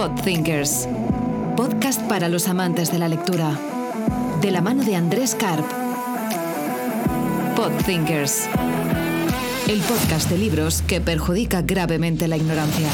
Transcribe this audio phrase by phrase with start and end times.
[0.00, 0.88] Podthinkers.
[1.58, 3.54] Podcast para los amantes de la lectura.
[4.40, 5.62] De la mano de Andrés Karp.
[7.54, 8.48] Podthinkers.
[9.68, 12.88] El podcast de libros que perjudica gravemente la ignorancia.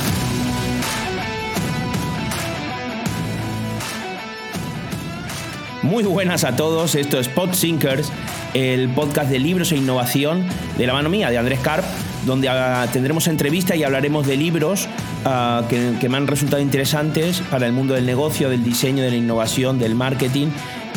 [5.85, 8.11] Muy buenas a todos, esto es Podthinkers,
[8.53, 10.45] el podcast de libros e innovación
[10.77, 11.85] de la mano mía, de Andrés Karp,
[12.25, 14.89] donde ah, tendremos entrevistas y hablaremos de libros
[15.27, 19.17] ah, que, me han resultado interesantes para el mundo del negocio, del diseño, de la
[19.17, 20.47] innovación, del marketing,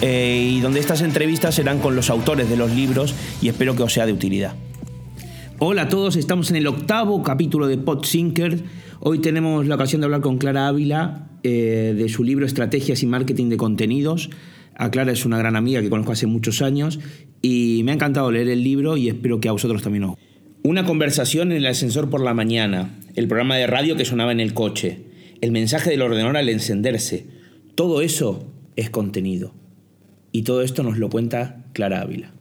[0.02, 3.84] eh, y donde estas entrevistas serán con los autores de los libros y espero que
[3.84, 4.54] os sea de utilidad.
[5.58, 8.64] Hola a todos, estamos en el octavo capítulo de Podthinkers.
[9.02, 13.08] Hoy tenemos la ocasión de hablar con Clara Ávila eh, de su libro Estrategias y
[13.08, 14.30] Marketing de Contenidos.
[14.76, 17.02] A Clara es una gran amiga que conozco hace muchos años
[17.42, 20.16] y me ha encantado leer el libro y espero que a vosotros también os.
[20.64, 24.40] Una conversación en el ascensor por la mañana, el programa de radio que sonaba en
[24.40, 25.04] el coche,
[25.42, 27.28] el mensaje del ordenador al encenderse,
[27.76, 29.54] todo eso es contenido.
[30.32, 32.34] Y todo esto nos lo cuenta Clara Ávila.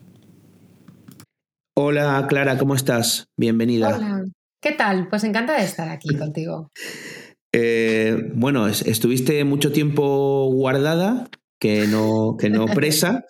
[1.75, 3.27] Hola Clara, ¿cómo estás?
[3.37, 3.89] Bienvenida.
[3.97, 4.23] Hola,
[4.61, 5.09] ¿qué tal?
[5.09, 6.69] Pues encantada de estar aquí contigo.
[7.51, 11.27] Eh, bueno, es- estuviste mucho tiempo guardada,
[11.59, 13.25] que no, que no presa.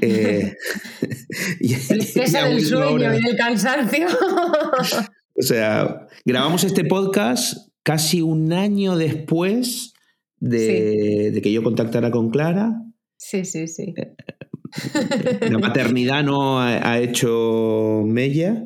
[0.00, 0.54] eh,
[1.60, 3.14] y- El y pesa ha del sueño ahora.
[3.14, 4.06] y del cansancio.
[5.38, 9.92] O sea, grabamos este podcast casi un año después
[10.38, 12.72] de, de que yo contactara con Clara.
[13.16, 13.94] Sí, sí, sí.
[15.50, 18.64] La maternidad no ha, ha hecho mella.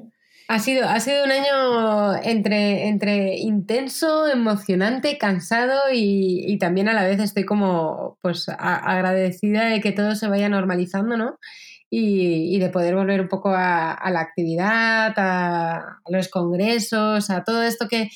[0.48, 6.92] Ha sido, ha sido un año entre, entre intenso, emocionante, cansado y, y también a
[6.92, 11.39] la vez estoy como pues a- agradecida de que todo se vaya normalizando, ¿no?
[11.91, 17.31] Y, y de poder volver un poco a, a la actividad, a, a los congresos,
[17.31, 18.09] a todo esto que,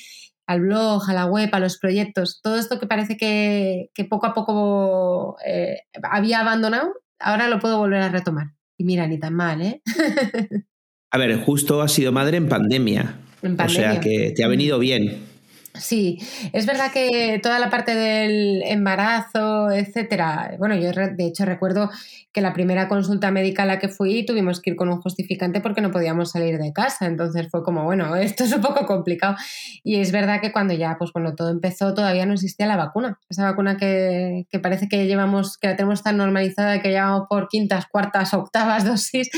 [0.49, 4.27] al blog, a la web, a los proyectos, todo esto que parece que, que poco
[4.27, 8.49] a poco eh, había abandonado, ahora lo puedo volver a retomar.
[8.77, 9.83] Y mira, ni tan mal, ¿eh?
[11.13, 13.19] A ver, justo has sido madre en pandemia.
[13.43, 14.01] En O sea pandemia.
[14.01, 15.27] que te ha venido bien.
[15.75, 16.19] Sí,
[16.53, 21.91] es verdad que toda la parte del embarazo, etcétera, bueno, yo de hecho recuerdo
[22.33, 25.61] que la primera consulta médica a la que fui tuvimos que ir con un justificante
[25.61, 29.37] porque no podíamos salir de casa, entonces fue como, bueno, esto es un poco complicado.
[29.85, 33.19] Y es verdad que cuando ya, pues bueno, todo empezó, todavía no existía la vacuna,
[33.29, 37.49] esa vacuna que, que parece que llevamos, que la tenemos tan normalizada que llevamos por
[37.49, 39.31] quintas, cuartas, octavas dosis,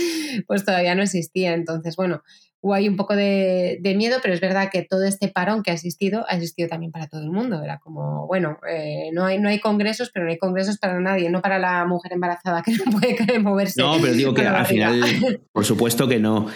[0.47, 2.22] pues todavía no existía, entonces, bueno,
[2.62, 5.72] hubo ahí un poco de, de miedo, pero es verdad que todo este parón que
[5.72, 7.62] ha existido ha existido también para todo el mundo.
[7.62, 11.28] Era como, bueno, eh, no, hay, no hay congresos, pero no hay congresos para nadie,
[11.28, 13.82] no para la mujer embarazada que no puede moverse.
[13.82, 16.46] No, pero digo que al final, por supuesto que no.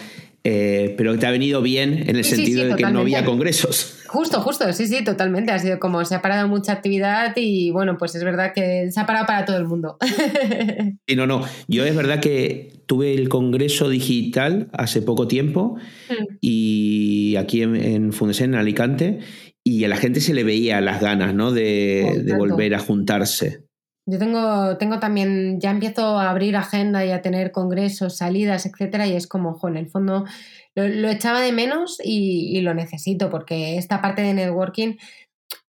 [0.48, 3.24] Eh, pero te ha venido bien en el Sí, sentido sí, de que no había
[3.24, 3.98] congresos.
[4.06, 5.50] Justo, justo, sí, sí, totalmente.
[5.50, 9.00] Ha sido como se ha parado mucha actividad y bueno, pues es verdad que se
[9.00, 9.96] ha parado para todo el mundo.
[11.16, 11.42] No, no.
[11.66, 15.76] Yo es verdad que tuve el congreso digital hace poco tiempo
[16.40, 19.20] y aquí en, en Fundesen, en Alicante,
[19.64, 21.52] y a la gente se le veía las ganas, ¿no?
[21.52, 23.65] De, Oh, de volver a juntarse.
[24.08, 29.06] Yo tengo, tengo también, ya empiezo a abrir agenda y a tener congresos, salidas, etcétera,
[29.08, 30.24] y es como, ojo, en el fondo
[30.76, 34.94] lo, echaba de menos y, y lo necesito, porque esta parte de networking,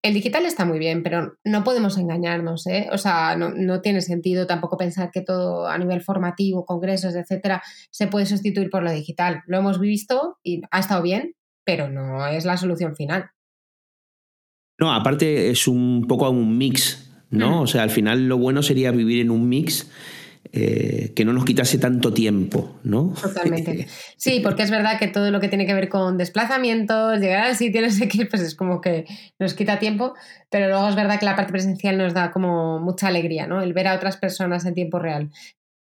[0.04, 2.88] el digital está muy bien, pero no podemos engañarnos, ¿eh?
[2.92, 7.64] O sea, no, no tiene sentido tampoco pensar que todo a nivel formativo, congresos, etcétera,
[7.92, 9.44] se puede sustituir por lo digital.
[9.48, 11.34] Lo hemos visto y ha estado bien,
[11.66, 13.32] pero no es la solución final.
[14.80, 17.60] No, aparte es un poco un mix, ¿no?
[17.60, 17.62] Mm.
[17.62, 19.88] O sea, al final lo bueno sería vivir en un mix
[20.54, 23.14] eh, que no nos quitase tanto tiempo, ¿no?
[23.22, 23.88] Totalmente.
[24.18, 27.56] Sí, porque es verdad que todo lo que tiene que ver con desplazamientos, llegar al
[27.56, 29.06] sitio, no sé qué, pues es como que
[29.40, 30.14] nos quita tiempo,
[30.50, 33.62] pero luego es verdad que la parte presencial nos da como mucha alegría, ¿no?
[33.62, 35.30] El ver a otras personas en tiempo real.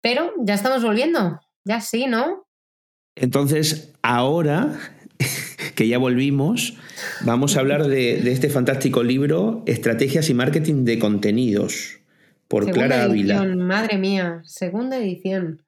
[0.02, 2.46] Pero ya estamos volviendo, ya sí, ¿no?
[3.16, 4.78] Entonces, ahora
[5.80, 6.76] que ya volvimos,
[7.22, 12.00] vamos a hablar de, de este fantástico libro, Estrategias y Marketing de Contenidos,
[12.48, 13.42] por segunda Clara Ávila.
[13.56, 15.62] madre mía, segunda edición.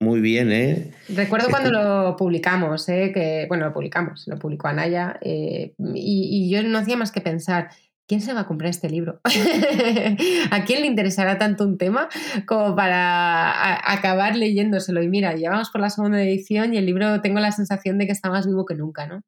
[0.00, 0.90] Muy bien, ¿eh?
[1.08, 3.12] Recuerdo cuando lo publicamos, ¿eh?
[3.14, 7.20] que, bueno, lo publicamos, lo publicó Anaya, eh, y, y yo no hacía más que
[7.20, 7.68] pensar,
[8.12, 9.22] ¿quién se va a comprar este libro?
[10.50, 12.10] ¿A quién le interesará tanto un tema
[12.46, 15.02] como para acabar leyéndoselo?
[15.02, 18.04] Y mira, ya vamos por la segunda edición y el libro tengo la sensación de
[18.04, 19.22] que está más vivo que nunca, ¿no?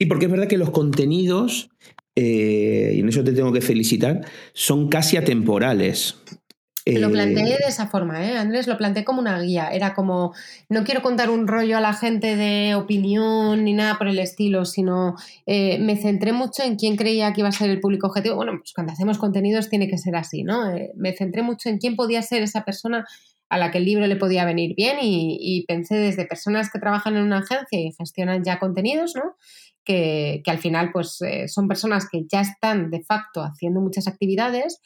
[0.00, 1.68] Sí, porque es verdad que los contenidos,
[2.16, 4.22] eh, y en eso te tengo que felicitar,
[4.54, 6.22] son casi atemporales.
[6.84, 8.36] Lo planteé de esa forma, ¿eh?
[8.36, 9.68] Andrés, lo planteé como una guía.
[9.68, 10.34] Era como,
[10.68, 14.64] no quiero contar un rollo a la gente de opinión ni nada por el estilo,
[14.64, 15.14] sino
[15.46, 18.34] eh, me centré mucho en quién creía que iba a ser el público objetivo.
[18.34, 20.70] Bueno, pues cuando hacemos contenidos tiene que ser así, ¿no?
[20.70, 23.06] Eh, me centré mucho en quién podía ser esa persona
[23.48, 26.80] a la que el libro le podía venir bien y, y pensé desde personas que
[26.80, 29.36] trabajan en una agencia y gestionan ya contenidos, ¿no?
[29.84, 34.06] Que, que, al final pues eh, son personas que ya están de facto haciendo muchas
[34.06, 34.80] actividades,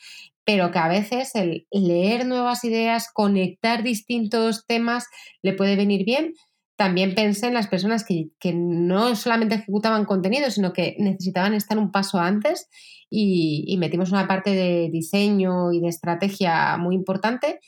[0.46, 5.04] pero que a veces el leer nuevas ideas, conectar distintos temas,
[5.43, 6.34] le puede venir bien.
[6.76, 11.90] También pensé en las personas que, no solamente ejecutaban contenido, sino que necesitaban estar un
[11.90, 12.69] paso antes
[13.10, 17.58] y, metimos una parte de diseño y de estrategia muy importante.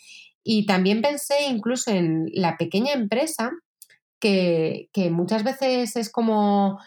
[0.44, 3.50] Y también pensé incluso en la pequeña empresa,
[4.20, 6.78] que, que muchas veces es como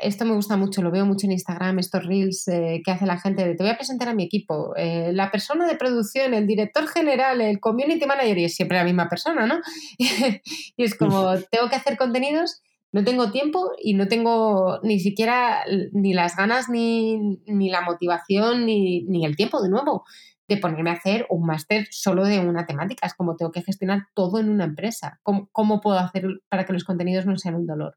[0.00, 3.18] esto me gusta mucho, lo veo mucho en Instagram, estos reels eh, que hace la
[3.18, 6.46] gente de te voy a presentar a mi equipo, eh, la persona de producción, el
[6.46, 9.60] director general, el community manager, y es siempre la misma persona, ¿no?
[9.98, 15.64] y es como, tengo que hacer contenidos, no tengo tiempo y no tengo ni siquiera
[15.92, 20.04] ni las ganas, ni, la motivación, ni, ni el tiempo de nuevo
[20.46, 23.06] de ponerme a hacer un máster solo de una temática.
[23.06, 25.18] Es como tengo que gestionar todo en una empresa.
[25.22, 27.96] ¿Cómo, ¿Cómo, puedo hacer para que los contenidos no sean un dolor?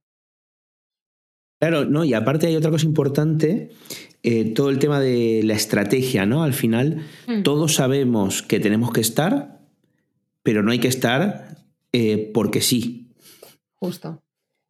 [1.59, 3.71] Claro, no, y aparte hay otra cosa importante,
[4.24, 6.44] eh, todo el tema de la estrategia, ¿no?
[6.44, 7.42] Al final, mm.
[7.44, 9.59] todos sabemos que tenemos que estar,
[10.44, 11.57] pero no hay que estar
[11.94, 13.09] eh, porque sí.
[13.75, 14.21] Justo.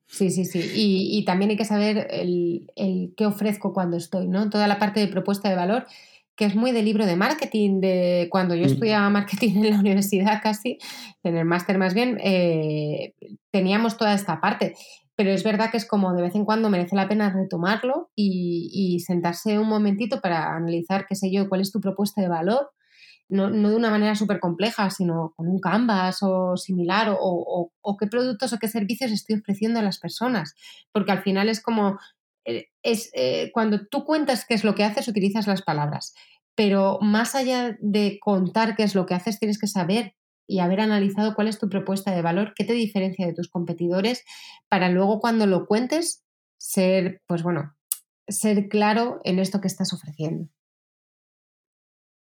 [0.07, 0.71] Sí, sí, sí.
[0.73, 4.49] Y, también hay que saber el, el, qué ofrezco cuando estoy, ¿no?
[4.49, 5.85] Toda la parte de propuesta de valor,
[6.37, 8.67] que es muy de libro de marketing, de cuando yo mm.
[8.67, 10.77] estudiaba marketing en la universidad casi,
[11.23, 13.13] en el máster más bien, eh,
[13.51, 14.75] teníamos toda esta parte
[15.17, 19.03] pero es verdad que es como de vez en cuando merece la pena retomarlo y,
[19.05, 22.71] sentarse un momentito para analizar, qué sé yo, cuál es tu propuesta de valor,
[23.27, 28.53] no, de una manera súper compleja, sino con un canvas o similar, o, qué productos
[28.53, 30.53] o qué servicios estoy ofreciendo a las personas,
[30.93, 31.97] porque al final es como,
[32.45, 36.13] eh, es, eh, cuando tú cuentas qué es lo que haces, utilizas las palabras,
[36.53, 40.13] pero más allá de contar qué es lo que haces, tienes que saber
[40.47, 44.23] y haber analizado cuál es tu propuesta de valor, qué te diferencia de tus competidores,
[44.69, 46.23] para luego cuando lo cuentes
[46.57, 47.75] ser, pues bueno,
[48.27, 50.49] ser claro en esto que estás ofreciendo.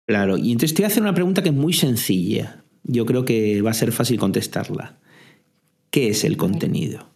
[0.08, 2.64] Claro, y entonces te voy a hacer una pregunta que es muy sencilla.
[2.84, 5.00] Yo creo que va a ser fácil contestarla.
[5.90, 7.13] ¿Qué es el contenido?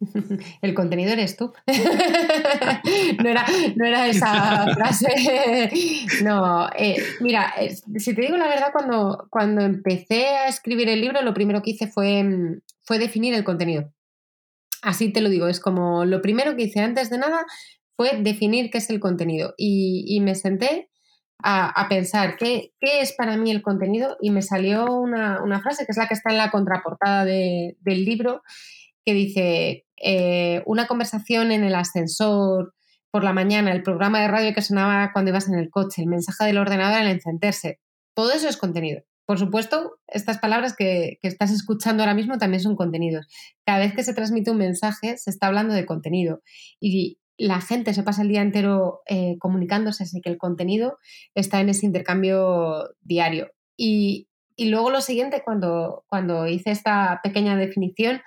[0.62, 1.52] El contenido eres tú.
[3.22, 5.70] no, era, esa frase.
[6.22, 7.54] No, eh, mira,
[7.96, 11.70] si te digo la verdad, cuando, cuando empecé a escribir el libro, lo primero que
[11.70, 12.24] hice fue,
[12.82, 13.92] fue definir el contenido.
[14.82, 17.44] Así te lo digo, es como lo primero que hice antes de nada
[17.96, 19.54] fue definir qué es el contenido.
[19.56, 20.88] Y, me senté
[21.42, 25.90] a, pensar qué, qué, es para mí el contenido y me salió una, frase que
[25.90, 28.42] es la que está en la contraportada del libro
[29.04, 32.74] que dice, eh, una conversación en el ascensor
[33.10, 36.08] por la mañana, el programa de radio que sonaba cuando ibas en el coche, el
[36.08, 37.80] mensaje del ordenador al encenderse,
[38.14, 39.02] todo eso es contenido.
[39.28, 43.26] Por supuesto, estas palabras que, estás escuchando ahora mismo también son contenidos.
[43.66, 46.40] Cada vez que se transmite un mensaje, se está hablando de contenido.
[46.80, 50.98] Y la gente se pasa el día entero eh, comunicándose, así que el contenido
[51.34, 53.50] está en ese intercambio diario.
[53.76, 58.22] Y, y luego lo siguiente, cuando, cuando hice esta pequeña definición,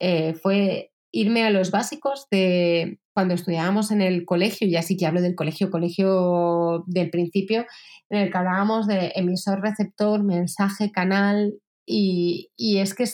[0.00, 5.06] eh, fue irme a los básicos de cuando estudiábamos en el colegio, y así que
[5.06, 7.66] hablo del colegio, colegio del principio,
[8.10, 11.54] en el que hablábamos de emisor, receptor, mensaje, canal,
[11.84, 13.04] y, es que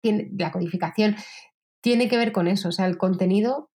[0.00, 1.16] tiene, la codificación
[1.82, 3.70] tiene que ver con eso, o sea, el contenido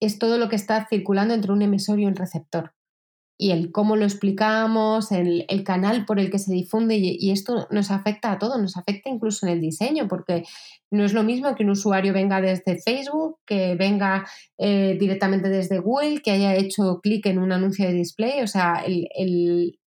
[0.00, 2.73] es todo lo que está circulando entre un emisor y un receptor
[3.36, 7.90] y el cómo lo explicamos, el, canal por el que se difunde y, esto nos
[7.90, 10.44] afecta a todo, nos afecta incluso en el diseño, porque
[10.90, 14.24] no es lo mismo que un usuario venga desde Facebook, que venga
[14.58, 18.84] eh, directamente desde Google, que haya hecho clic en un anuncio de display, o sea,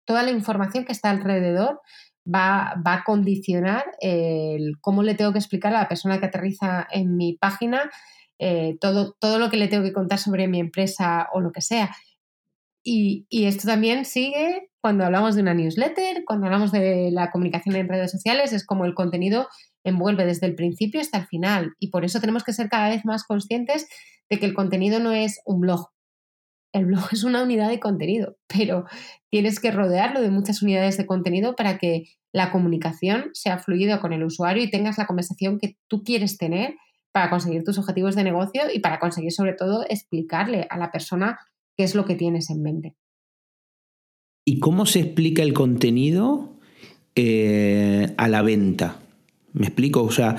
[0.05, 1.79] toda la información que está alrededor
[2.27, 7.15] va, a condicionar el cómo le tengo que explicar a la persona que aterriza en
[7.15, 7.89] mi página
[8.39, 11.61] eh, todo, todo lo que le tengo que contar sobre mi empresa o lo que
[11.61, 11.95] sea.
[12.89, 17.89] Y, esto también sigue cuando hablamos de una newsletter, cuando hablamos de la comunicación en
[17.89, 19.49] redes sociales, es como el contenido
[19.83, 21.73] envuelve desde el principio hasta el final.
[21.79, 23.89] Y por eso tenemos que ser cada vez más conscientes
[24.29, 25.89] de que el contenido no es un blog.
[26.71, 28.85] El blog es una unidad de contenido, pero
[29.29, 34.13] tienes que rodearlo de muchas unidades de contenido para que la comunicación sea fluida con
[34.13, 36.75] el usuario y tengas la conversación que tú quieres tener
[37.11, 41.37] para conseguir tus objetivos de negocio y para conseguir sobre todo explicarle a la persona
[41.77, 42.95] qué es lo que tienes en mente.
[44.45, 46.57] ¿Y cómo se explica el contenido
[47.19, 48.99] eh, a la venta.
[49.51, 50.03] ¿Me explico?
[50.03, 50.35] O sea,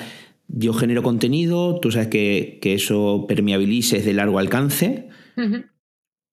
[0.46, 5.08] yo genero contenido, tú sabes que, eso permeabilice es de largo alcance.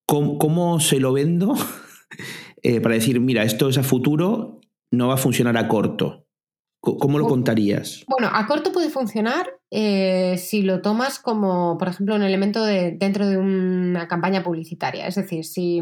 [0.06, 1.54] ¿Cómo, se lo vendo
[2.62, 4.60] eh, para decir, mira, esto es a futuro,
[4.92, 6.28] no va a funcionar a corto?
[6.80, 8.04] ¿Cómo lo contarías?
[8.06, 12.92] Bueno, a corto puede funcionar eh, si lo tomas como, por ejemplo, un elemento de,
[12.92, 15.06] dentro de una campaña publicitaria.
[15.06, 15.80] Es decir, si,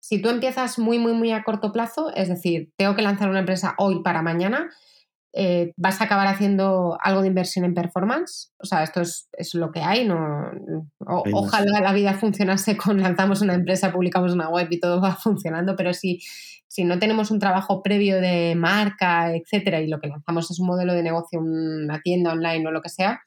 [0.00, 3.40] si tú empiezas muy, muy, muy a corto plazo, es decir, tengo que lanzar una
[3.40, 4.70] empresa hoy para mañana,
[5.32, 8.52] eh, vas a acabar haciendo algo de inversión en performance.
[8.58, 10.06] O sea, esto es, lo que hay.
[10.06, 10.50] No,
[11.32, 15.76] ojalá la vida funcionase con lanzamos una empresa, publicamos una web y todo va funcionando,
[15.76, 16.20] pero si,
[16.66, 20.66] si no tenemos un trabajo previo de marca, etcétera, y lo que lanzamos es un
[20.66, 23.20] modelo de negocio, una tienda online o lo que sea,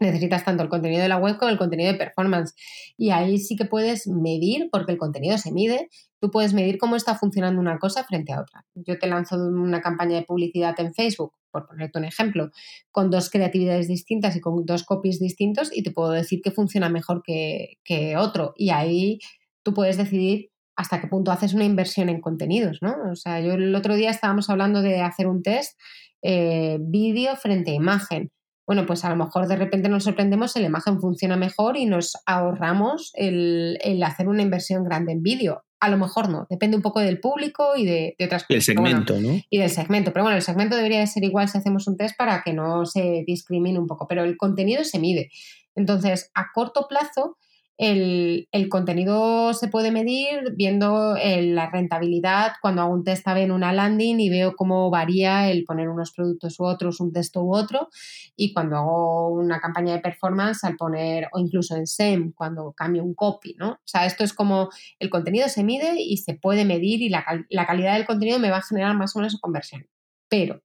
[0.00, 2.54] necesitas tanto el contenido de la web como el contenido de performance.
[2.96, 5.88] Y ahí sí que puedes medir, porque el contenido se mide,
[6.20, 8.64] tú puedes medir cómo está funcionando una cosa frente a otra.
[8.74, 12.50] Yo te lanzo una campaña de publicidad en Facebook, por ponerte un ejemplo,
[12.90, 16.88] con dos creatividades distintas y con dos copies distintos y te puedo decir que funciona
[16.88, 17.78] mejor que,
[18.16, 18.54] otro.
[18.56, 19.18] Y ahí
[19.62, 22.94] tú puedes decidir hasta qué punto haces una inversión en contenidos, ¿no?
[23.12, 25.78] O sea, yo el otro día estábamos hablando de hacer un test
[26.22, 28.30] eh, vídeo frente a imagen
[28.70, 32.16] bueno, pues a lo mejor de repente nos sorprendemos, la imagen funciona mejor y nos
[32.24, 35.64] ahorramos el, hacer una inversión grande en vídeo.
[35.80, 38.50] A lo mejor no, depende un poco del público y de, otras cosas.
[38.50, 39.40] Y el segmento, ¿no?
[39.50, 42.16] Y del segmento, pero bueno, el segmento debería de ser igual si hacemos un test
[42.16, 45.30] para que no se discrimine un poco, pero el contenido se mide.
[45.74, 47.38] Entonces, a corto plazo,
[47.80, 53.72] el, contenido se puede medir viendo la rentabilidad cuando hago un test A en una
[53.72, 57.88] landing y veo cómo varía el poner unos productos u otros, un texto u otro,
[58.36, 63.02] y cuando hago una campaña de performance al poner, o incluso en SEM, cuando cambio
[63.02, 63.70] un copy, ¿no?
[63.70, 64.68] O sea, esto es como
[64.98, 68.50] el contenido se mide y se puede medir y la, la calidad del contenido me
[68.50, 69.86] va a generar más o menos conversión.
[70.28, 70.60] Pero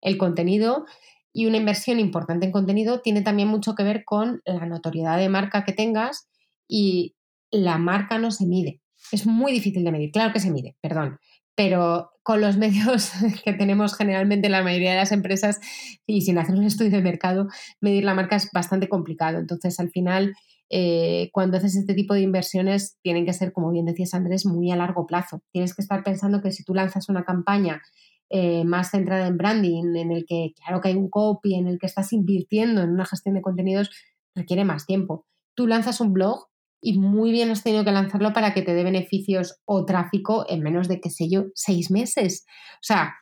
[0.00, 0.86] el contenido
[1.34, 5.28] y una inversión importante en contenido tiene también mucho que ver con la notoriedad de
[5.28, 6.30] marca que tengas
[6.68, 7.16] y
[7.50, 8.80] la marca no se mide.
[9.12, 11.18] Es muy difícil de medir, claro que se mide, perdón,
[11.54, 13.12] pero con los medios
[13.44, 15.60] que tenemos generalmente la mayoría de las empresas
[16.06, 17.48] y sin hacer un estudio de mercado,
[17.80, 19.38] medir la marca es bastante complicado.
[19.38, 20.34] Entonces, al final,
[20.70, 24.70] eh, cuando haces este tipo de inversiones, tienen que ser, como bien decías Andrés, muy
[24.70, 25.42] a largo plazo.
[25.52, 27.80] Tienes que estar pensando que si tú lanzas una campaña
[28.28, 31.78] eh, más centrada en branding, en el que, claro que hay un copy, en el
[31.78, 33.90] que estás invirtiendo en una gestión de contenidos,
[34.34, 35.26] requiere más tiempo.
[35.54, 36.48] Tú lanzas un blog
[36.86, 40.62] y muy bien has tenido que lanzarlo para que te dé beneficios o tráfico en
[40.62, 42.46] menos de, qué sé yo, seis meses.
[42.74, 43.16] O sea,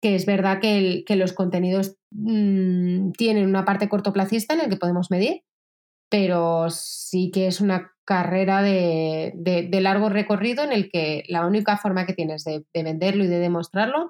[0.00, 5.10] que es verdad que, los contenidos mm, tienen una parte cortoplacista en el que podemos
[5.10, 5.42] medir,
[6.08, 12.06] pero sí que es una carrera de, largo recorrido en el que la única forma
[12.06, 14.08] que tienes de, de venderlo y de demostrarlo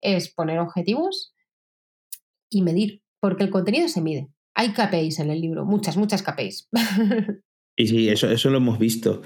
[0.00, 1.34] es poner objetivos
[2.48, 4.28] y medir, porque el contenido se mide.
[4.54, 6.68] Hay KPIs en el libro, muchas, muchas KPIs.
[7.76, 9.22] Y sí, eso, eso lo hemos visto.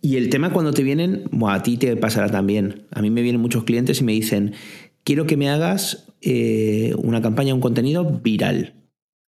[0.00, 2.86] Y el tema cuando te vienen, a ti te pasará también.
[2.90, 4.54] A mí me vienen muchos clientes y me dicen,
[5.02, 8.74] quiero que me hagas eh, una campaña, un contenido viral.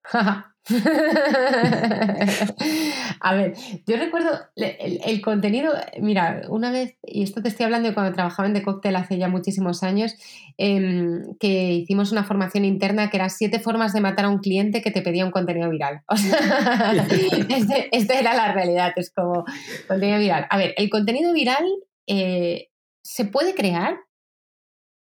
[3.19, 3.53] A ver,
[3.85, 8.47] yo recuerdo el, contenido, mira, una vez, y esto te estoy hablando de cuando trabajaba
[8.47, 10.15] en The Cocktail hace ya muchísimos años,
[10.57, 14.81] em, que hicimos una formación interna que era siete formas de matar a un cliente
[14.81, 16.01] que te pedía un contenido viral.
[16.09, 16.37] O sea,
[17.91, 19.45] esta era la realidad, es como
[19.87, 20.47] contenido viral.
[20.49, 21.65] A ver, el contenido viral
[22.07, 22.69] eh,
[23.03, 23.97] se puede crear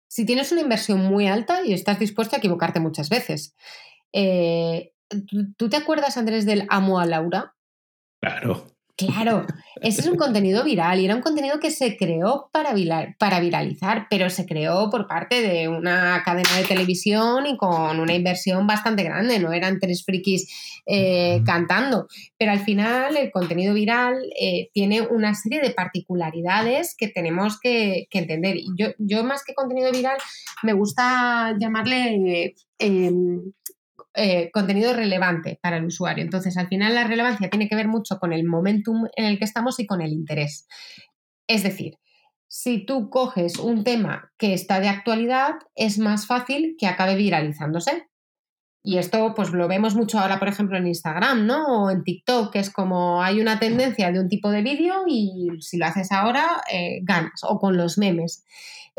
[0.08, 3.54] si tienes una inversión muy alta y estás dispuesto a equivocarte muchas veces.
[4.12, 4.92] Eh,
[5.56, 7.54] ¿Tú te acuerdas, Andrés, del Amo a Laura?
[8.20, 8.78] Claro.
[8.98, 9.46] Claro,
[9.80, 12.74] ese es un contenido viral y era un contenido que se creó para,
[13.16, 18.12] para viralizar, pero se creó por parte de una cadena de televisión y con una
[18.12, 24.16] inversión bastante grande, no eran tres frikis eh, cantando, pero al final el contenido viral
[24.36, 28.56] eh, tiene una serie de particularidades que tenemos que, entender.
[28.56, 30.18] Y yo, yo más que contenido viral
[30.64, 32.56] me gusta llamarle...
[32.80, 33.52] Em,
[34.18, 36.24] eh, contenido relevante para el usuario.
[36.24, 39.44] Entonces, al final la relevancia tiene que ver mucho con el momentum en el que
[39.44, 40.66] estamos y con el interés.
[41.46, 41.98] Es decir,
[42.48, 48.08] si tú coges un tema que está de actualidad, es más fácil que acabe viralizándose.
[48.82, 51.84] Y esto pues lo vemos mucho ahora, por ejemplo, en Instagram, ¿no?
[51.84, 55.48] O en TikTok, que es como hay una tendencia de un tipo de vídeo y
[55.60, 57.44] si lo haces ahora, eh, ganas.
[57.44, 58.44] O con los memes.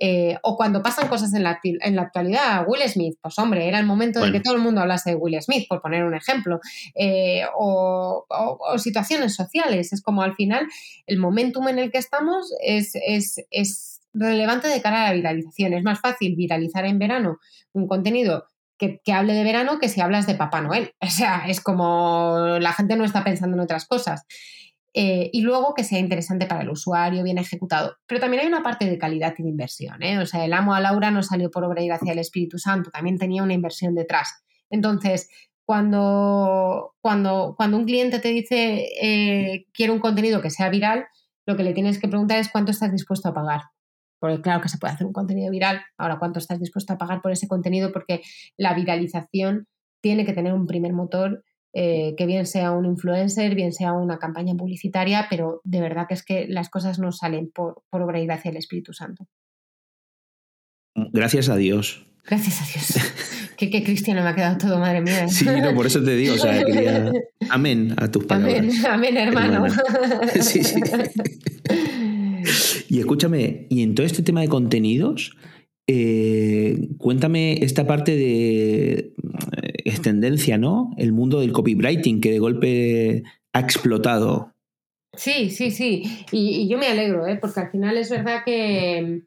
[0.02, 3.80] Eh, o cuando pasan cosas en la, en la, actualidad, Will Smith, pues hombre, era
[3.80, 6.60] el momento de que todo el mundo hablase de Will Smith, por poner un ejemplo,
[6.96, 8.26] eh, o,
[8.78, 9.92] situaciones sociales.
[9.92, 10.68] Es como al final
[11.06, 12.94] el momentum en el que estamos es,
[13.52, 15.74] es, relevante de cara a la viralización.
[15.74, 17.38] Es más fácil viralizar en verano
[17.74, 18.46] un contenido
[18.78, 20.94] que, hable de verano que si hablas de Papá Noel.
[21.02, 24.26] O sea, es como la gente no está pensando en otras cosas.
[24.94, 27.96] Eh, y luego que sea interesante para el usuario, bien ejecutado.
[28.08, 30.02] Pero también hay una parte de calidad y de inversión.
[30.02, 30.18] ¿eh?
[30.20, 32.90] O sea, el amo a Laura no salió por obra y gracia del Espíritu Santo,
[32.90, 34.44] también tenía una inversión detrás.
[34.70, 35.30] Entonces,
[35.66, 41.06] cuando, cuando, cuando un cliente te dice eh, quiero un contenido que sea viral,
[41.46, 43.62] lo que le tienes que preguntar es cuánto estás dispuesto a pagar.
[44.20, 45.82] Porque claro que se puede hacer un contenido viral.
[45.98, 47.92] Ahora, ¿cuánto estás dispuesto a pagar por ese contenido?
[47.92, 48.22] Porque
[48.58, 49.68] la viralización
[50.02, 51.44] tiene que tener un primer motor
[51.82, 56.14] eh, que bien sea un influencer, bien sea una campaña publicitaria, pero de verdad que
[56.14, 59.30] es que las cosas no salen por, por obra y gracia del Espíritu Santo.
[61.14, 62.06] Gracias a Dios.
[62.26, 63.56] Gracias a Dios.
[63.58, 65.30] qué, cristiano me ha quedado todo, madre mía.
[65.30, 67.14] Sí, no, por eso te digo, o sea, quería...
[67.50, 68.84] Amén a tus palabras.
[68.84, 69.66] Amén, amén hermano.
[70.42, 70.82] Sí, sí.
[72.90, 75.38] Y escúchame, y en todo este tema de contenidos,
[75.88, 79.14] eh, cuéntame esta parte de
[79.86, 80.92] es tendencia, ¿no?
[80.98, 84.54] El mundo del copywriting que de golpe ha explotado.
[85.14, 86.26] Sí, sí, sí.
[86.32, 87.38] Y, yo me alegro, ¿eh?
[87.40, 89.24] porque al final es verdad que,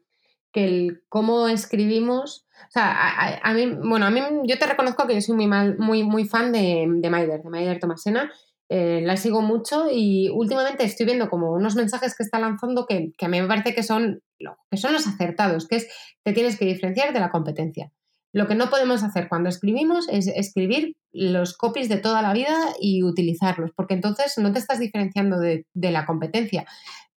[0.51, 2.47] que el cómo escribimos.
[2.67, 5.77] O sea, a, mí, bueno, a mí yo te reconozco que yo soy muy, mal,
[5.77, 8.31] muy, muy fan de, de Maider, de Maider Tomasena.
[8.69, 13.11] Eh, la sigo mucho y últimamente estoy viendo como unos mensajes que está lanzando que,
[13.17, 14.23] que, a mí me parece que son,
[14.71, 15.87] que son los acertados, que es
[16.23, 17.91] te tienes que diferenciar de la competencia.
[18.33, 22.57] Lo que no podemos hacer cuando escribimos es escribir los copies de toda la vida
[22.81, 26.65] y utilizarlos, porque entonces no te estás diferenciando de, la competencia.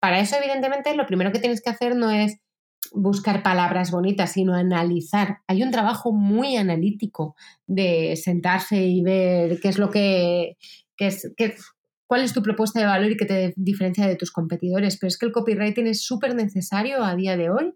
[0.01, 2.41] Para eso, evidentemente, lo primero que tienes que hacer no es
[2.91, 5.37] buscar palabras bonitas, sino analizar.
[5.47, 10.57] Hay un trabajo muy analítico de sentarse y ver qué es lo que,
[10.97, 11.31] es,
[12.07, 14.97] cuál es tu propuesta de valor y qué te diferencia de tus competidores.
[14.99, 17.73] Pero es que el copywriting es súper necesario a día de hoy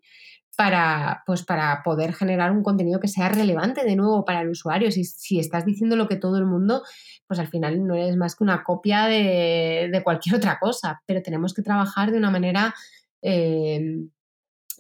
[0.60, 4.92] para, pues para poder generar un contenido que sea relevante de nuevo para el usuario.
[4.92, 6.84] Si, si estás diciendo lo que todo el mundo,
[7.28, 11.54] pues al final no es más que una copia de, cualquier otra cosa, pero tenemos
[11.54, 12.76] que trabajar de una manera...
[13.22, 13.80] Eh,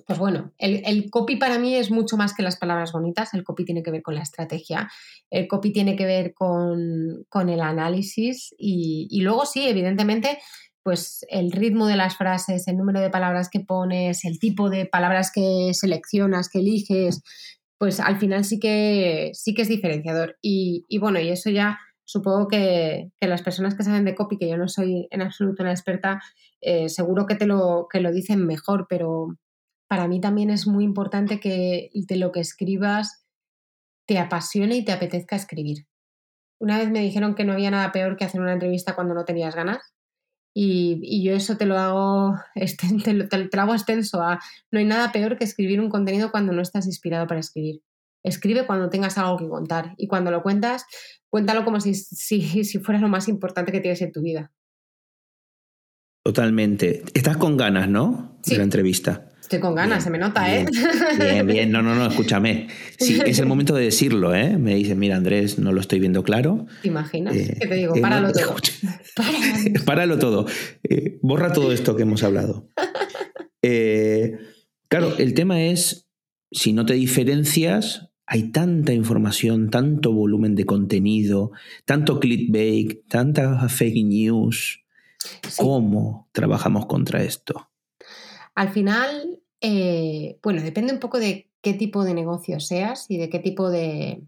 [0.06, 3.64] pues bueno, el, copy para mí es mucho más que las palabras bonitas, el copy
[3.64, 4.90] tiene que ver con la estrategia,
[5.30, 10.40] el copy tiene que ver con, el análisis y, y, luego sí, evidentemente,
[10.84, 14.86] pues el ritmo de las frases, el número de palabras que pones, el tipo de
[14.86, 17.22] palabras que seleccionas, que eliges,
[17.78, 20.38] pues al final sí que, sí que es diferenciador.
[20.42, 24.58] Y, bueno, y eso ya supongo que, las personas que saben de copy, que yo
[24.58, 26.22] no soy en absoluto una experta,
[26.62, 29.38] eh, seguro que te lo, que lo dicen mejor, pero
[29.88, 33.26] para mí también es muy importante que de lo que escribas
[34.08, 35.86] te apasione y te apetezca escribir.
[36.60, 39.24] Una vez me dijeron que no había nada peor que hacer una entrevista cuando no
[39.24, 39.94] tenías ganas
[40.54, 42.36] y, yo eso te lo hago,
[43.04, 44.40] te lo, hago extenso a,
[44.72, 47.82] no hay nada peor que escribir un contenido cuando no estás inspirado para escribir.
[48.24, 50.86] Escribe cuando tengas algo que contar y cuando lo cuentas,
[51.30, 54.52] cuéntalo como si, si, si fuera lo más importante que tienes en tu vida.
[56.24, 57.04] Totalmente.
[57.14, 58.38] Estás con ganas, ¿no?
[58.46, 59.30] De la entrevista.
[59.50, 60.68] Estoy con ganas, se me nota, ¿eh?
[61.18, 62.68] Bien, bien, no, no, no, escúchame.
[63.00, 64.60] Sí, es el momento de decirlo, ¿eh?
[64.60, 66.68] Me dicen, mira, Andrés, no lo estoy viendo claro.
[66.84, 67.36] ¿Te imaginas?
[67.36, 67.96] Eh, ¿Qué te digo?
[67.96, 68.56] Eh, páralo todo.
[69.16, 69.40] Páralo.
[69.86, 70.46] Páralo todo.
[70.84, 72.70] Eh, borra todo esto que hemos hablado.
[74.88, 76.08] claro, el tema es,
[76.52, 81.54] si no te diferencias, hay tanta información, tanto volumen de contenido,
[81.86, 84.84] tanto clickbait, tanta fake news.
[85.58, 87.69] ¿Cómo trabajamos contra esto?
[88.56, 93.30] Al final, eh, bueno, depende un poco de qué tipo de negocio seas y de
[93.30, 94.24] qué tipo de,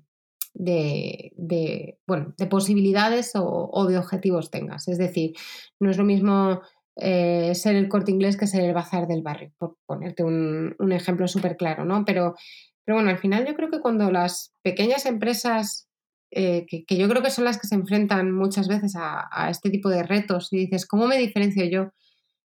[0.53, 4.87] de, bueno, de posibilidades o, de objetivos tengas.
[4.87, 5.33] Es decir,
[5.79, 6.61] no es lo mismo
[6.97, 11.27] eh, ser el corte inglés que ser el bazar del barrio, por ponerte un, ejemplo
[11.27, 12.03] súper claro, ¿no?
[12.05, 12.35] Pero,
[12.83, 15.87] pero bueno, al final yo creo que cuando las pequeñas empresas,
[16.31, 19.89] eh, que, yo creo que son las que se enfrentan muchas veces a este tipo
[19.89, 21.91] de retos, y dices, ¿cómo me diferencio yo?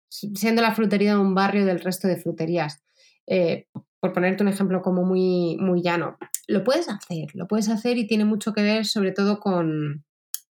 [0.09, 2.83] Siendo la frutería de un barrio del resto de fruterías.
[3.27, 3.67] Eh,
[4.01, 6.17] por ponerte un ejemplo como muy, muy llano,
[6.47, 10.05] lo puedes hacer, lo puedes hacer y tiene mucho que ver sobre todo con,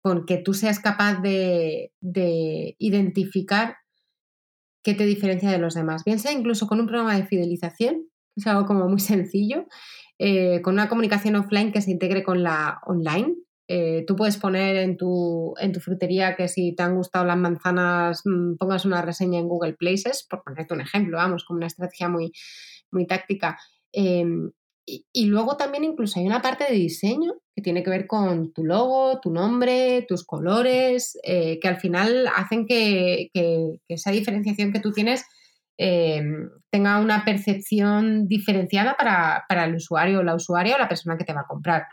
[0.02, 1.92] con que tú seas capaz de,
[2.80, 3.78] identificar
[4.84, 8.48] qué te diferencia de los demás, bien sea incluso con un programa de fidelización, es
[8.48, 9.66] algo como muy sencillo,
[10.20, 13.36] eh, con una comunicación offline que se integre con la online,
[13.70, 17.38] eh, tú puedes poner en tu, en tu frutería que si te han gustado las
[17.38, 21.68] manzanas mm, pongas una reseña en Google Places, por ponerte un ejemplo, vamos, como una
[21.68, 22.32] estrategia muy,
[22.92, 23.58] muy táctica.
[23.92, 24.52] Em,
[24.86, 28.64] y, luego también incluso hay una parte de diseño que tiene que ver con tu
[28.64, 33.30] logo, tu nombre, tus colores, eh, que al final hacen que,
[33.90, 35.26] esa diferenciación que tú tienes
[35.78, 36.24] eh,
[36.72, 41.26] tenga una percepción diferenciada para, para el usuario o la usuaria o la persona que
[41.26, 41.84] te va a comprar.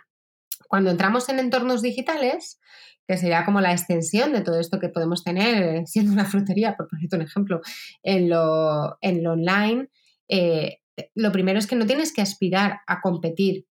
[0.69, 2.61] Cuando entramos en entornos digitales,
[3.07, 6.77] que sería como la extensión de todo esto que podemos tener eh, siendo una frutería,
[6.77, 7.61] por ponerte un ejemplo,
[8.03, 9.89] en lo, en lo online,
[10.29, 10.79] eh,
[11.15, 13.67] lo primero es que no tienes que aspirar a competir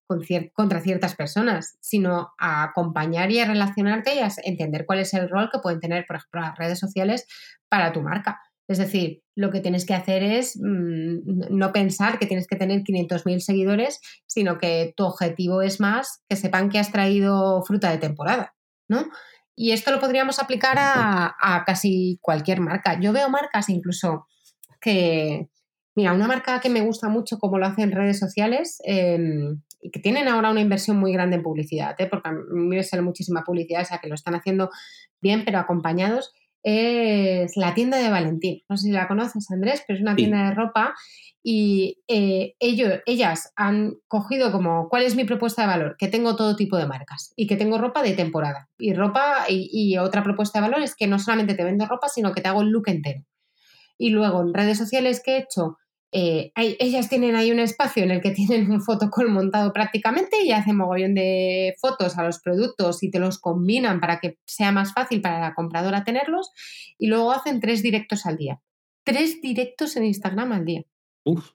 [0.53, 5.29] contra ciertas personas, sino a acompañar y a relacionarte y a entender cuál es el
[5.29, 7.27] rol que pueden tener, por ejemplo, las redes sociales
[7.69, 8.39] para tu marca.
[8.69, 12.83] Es decir, lo que tienes que hacer es mm, no pensar que tienes que tener
[12.83, 17.97] 500.000 seguidores, sino que tu objetivo es más que sepan que has traído fruta de
[17.97, 18.53] temporada,
[18.87, 19.07] ¿no?
[19.55, 22.99] Y esto lo podríamos aplicar a, casi cualquier marca.
[23.01, 24.27] Yo veo marcas incluso
[24.79, 25.49] que,
[25.95, 29.99] mira, una marca que me gusta mucho como lo hacen redes sociales em, y que
[29.99, 32.07] tienen ahora una inversión muy grande en publicidad, ¿eh?
[32.07, 34.69] porque a mí me sale muchísima publicidad, o sea que lo están haciendo
[35.19, 36.31] bien, pero acompañados,
[36.63, 38.61] es la tienda de Valentín.
[38.69, 40.93] No sé si la conoces, Andrés, pero es una tienda de ropa
[41.41, 45.95] y eh, ellos, ellas han cogido como, ¿cuál es mi propuesta de valor?
[45.97, 48.69] Que tengo todo tipo de marcas y que tengo ropa de temporada.
[48.77, 52.33] Y ropa, y, otra propuesta de valor es que no solamente te vendo ropa, sino
[52.33, 53.23] que te hago el look entero.
[53.97, 55.77] Y luego en redes sociales que he hecho,
[56.11, 60.51] eh, ellas tienen ahí un espacio en el que tienen un fotocall montado prácticamente y
[60.51, 64.93] hacen mogollón de fotos a los productos y te los combinan para que sea más
[64.93, 66.51] fácil para la compradora tenerlos
[66.97, 68.59] y luego hacen tres directos al día.
[69.03, 70.83] Tres directos en Instagram al día.
[71.25, 71.51] Uf.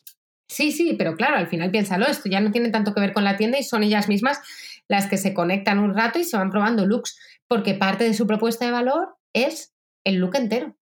[0.49, 3.25] Sí, sí, pero claro, al final piénsalo, esto ya no tiene tanto que ver con
[3.25, 4.41] la tienda y son ellas mismas
[4.89, 8.27] las que se conectan un rato y se van probando looks, porque parte de su
[8.27, 10.77] propuesta de valor es el look entero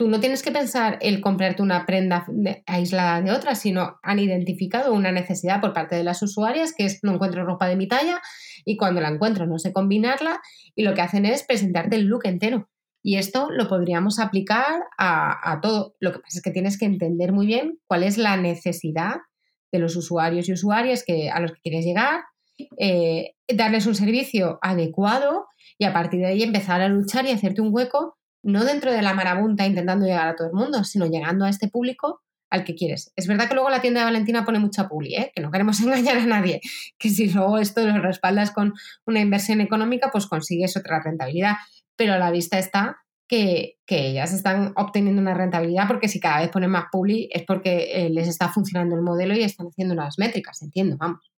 [0.00, 2.24] tú no tienes que pensar el comprarte una prenda
[2.66, 7.00] aislada de otra, sino han identificado una necesidad por parte de las usuarias que es
[7.02, 8.22] no encuentro ropa de mi talla
[8.64, 10.40] y cuando la encuentro no sé combinarla
[10.74, 12.70] y lo que hacen es presentarte el look entero.
[13.02, 15.94] Y esto lo podríamos aplicar a, todo.
[16.00, 19.16] Lo que pasa es que tienes que entender muy bien cuál es la necesidad
[19.70, 22.22] de los usuarios y usuarias que, a los que quieres llegar,
[22.78, 25.44] eh, darles un servicio adecuado
[25.76, 29.02] y a partir de ahí empezar a luchar y hacerte un hueco no dentro de
[29.02, 32.74] la marabunta intentando llegar a todo el mundo, sino llegando a este público al que
[32.74, 33.12] quieres.
[33.16, 35.32] Es verdad que luego la tienda de Valentina pone mucha publi, ¿eh?
[35.34, 36.60] que no queremos engañar a nadie,
[36.98, 38.74] que si luego esto lo respaldas con
[39.06, 41.54] una inversión económica, pues consigues otra rentabilidad.
[41.96, 42.98] Pero a la vista está
[43.28, 47.44] que, que, ellas están obteniendo una rentabilidad porque si cada vez ponen más publi es
[47.46, 51.30] porque eh, les está funcionando el modelo y están haciendo unas métricas, entiendo, vamos.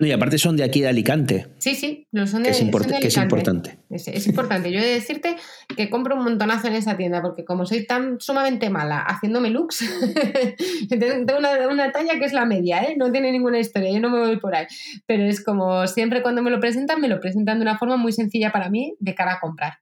[0.00, 1.46] Y aparte son de aquí de Alicante.
[1.58, 3.78] Sí, sí, lo son de, que es, Que es importante.
[3.88, 4.72] Es, importante.
[4.72, 5.36] Yo he de decirte
[5.76, 9.84] que compro un montonazo en esa tienda porque como soy tan sumamente mala haciéndome looks,
[10.88, 12.96] tengo una, una, talla que es la media, ¿eh?
[12.98, 14.66] no tiene ninguna historia, yo no me voy por ahí.
[15.06, 18.10] Pero es como siempre cuando me lo presentan, me lo presentan de una forma muy
[18.10, 19.74] sencilla para mí de cara a comprar.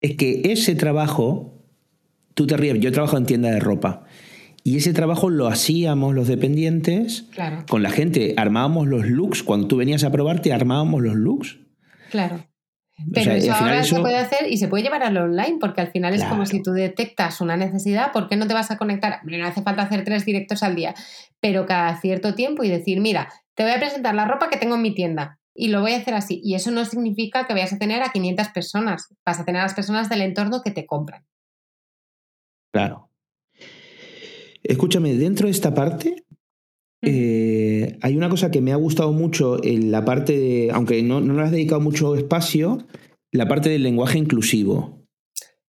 [0.00, 1.64] Es que ese trabajo,
[2.34, 4.04] tú te ríes, yo trabajo en tienda de ropa.
[4.68, 7.24] Y ese trabajo lo hacíamos los dependientes
[7.70, 8.34] con la gente.
[8.36, 9.42] Armábamos los looks.
[9.42, 11.58] Cuando tú venías a probarte, armábamos los looks.
[12.10, 12.46] Claro.
[13.14, 15.90] Pero eso ahora se puede hacer y se puede llevar a lo online, porque al
[15.90, 19.20] final es como si tú detectas una necesidad, ¿por qué no te vas a conectar?
[19.24, 20.94] No hace falta hacer tres directos al día,
[21.40, 24.74] pero cada cierto tiempo y decir, mira, te voy a presentar la ropa que tengo
[24.74, 26.42] en mi tienda y lo voy a hacer así.
[26.44, 29.64] Y eso no significa que vayas a tener a 500 personas, vas a tener a
[29.64, 31.24] las personas del entorno que te compran.
[32.70, 33.07] Claro.
[34.62, 36.24] Escúchame, dentro de esta parte
[37.02, 41.20] eh, hay una cosa que me ha gustado mucho en la parte de, aunque no,
[41.20, 42.78] no le has dedicado mucho espacio,
[43.30, 44.98] la parte del lenguaje inclusivo.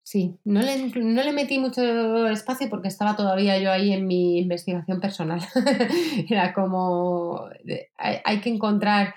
[0.04, 1.82] Sí, no le, no le metí mucho
[2.30, 5.42] espacio porque estaba todavía yo ahí en mi investigación personal.
[6.30, 7.50] Era como,
[7.98, 9.16] hay, hay, que encontrar,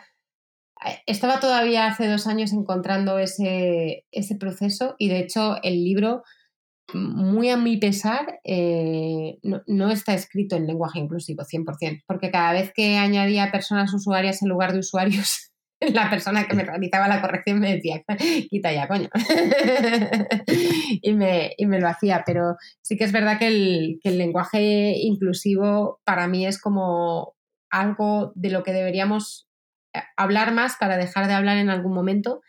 [1.06, 6.24] estaba todavía hace dos años encontrando ese, ese proceso y de hecho el libro
[6.94, 12.72] muy a mi pesar, eh, no, está escrito en lenguaje inclusivo 100%, porque cada vez
[12.74, 15.50] que añadía personas usuarias en lugar de usuarios,
[15.80, 18.02] la persona que me realizaba la corrección me decía,
[18.50, 19.08] quita ya, coño.
[21.02, 26.46] y, me, lo hacía, pero sí que es verdad que el, lenguaje inclusivo para mí
[26.46, 27.34] es como
[27.70, 29.48] algo de lo que deberíamos
[29.94, 32.40] eh, hablar más para dejar de hablar en algún momento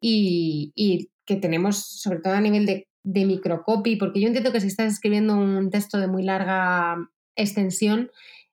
[0.00, 4.60] y, y que tenemos, sobre todo a nivel de de microcopy, porque yo entiendo que
[4.60, 6.96] si estás escribiendo un texto de muy larga
[7.36, 8.10] extensión,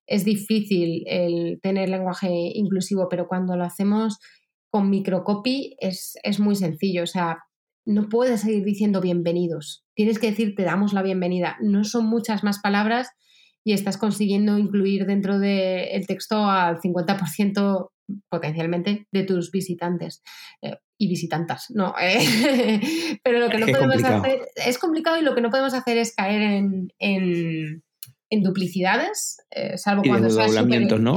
[0.07, 4.19] es difícil el tener lenguaje inclusivo, pero cuando lo hacemos
[4.69, 7.03] con microcopy es, es muy sencillo.
[7.03, 7.39] O sea,
[7.85, 9.85] no puedes seguir diciendo bienvenidos.
[9.95, 11.57] Tienes que decir te damos la bienvenida.
[11.61, 13.09] No son muchas más palabras
[13.65, 17.89] y estás consiguiendo incluir dentro del texto al 50%
[18.29, 20.23] potencialmente de tus visitantes.
[20.61, 21.67] Eh, y visitantas.
[21.69, 25.73] No, eh, pero lo que no podemos hacer es complicado y lo que no podemos
[25.73, 31.15] hacer es caer en, en, duplicidades, eh, salvo cuando sea super, ¿no?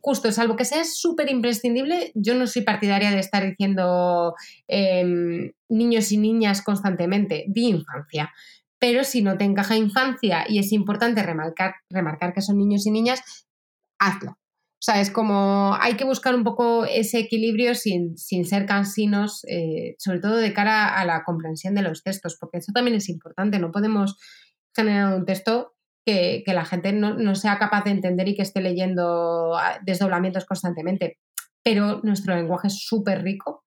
[0.00, 4.34] Justo, salvo que sea súper imprescindible, yo no soy partidaria de estar diciendo
[4.68, 8.30] em, niños y niñas constantemente, di infancia.
[8.78, 12.90] Pero si no te encaja infancia y es importante remarcar, remarcar que son niños y
[12.90, 13.22] niñas,
[13.98, 14.36] hazlo.
[14.78, 19.96] O sea, es como hay que buscar un poco ese equilibrio sin, ser cansinos, eh,
[19.98, 23.58] sobre todo de cara a la comprensión de los textos, porque eso también es importante.
[23.58, 24.18] No podemos
[24.74, 25.72] generar un texto
[26.04, 31.18] que, la gente no, sea capaz de entender y que esté leyendo ah, desdoblamientos constantemente.
[31.64, 33.64] Pero nuestro lenguaje es súper rico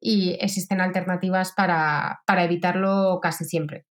[0.00, 3.86] y existen alternativas para, evitarlo casi siempre.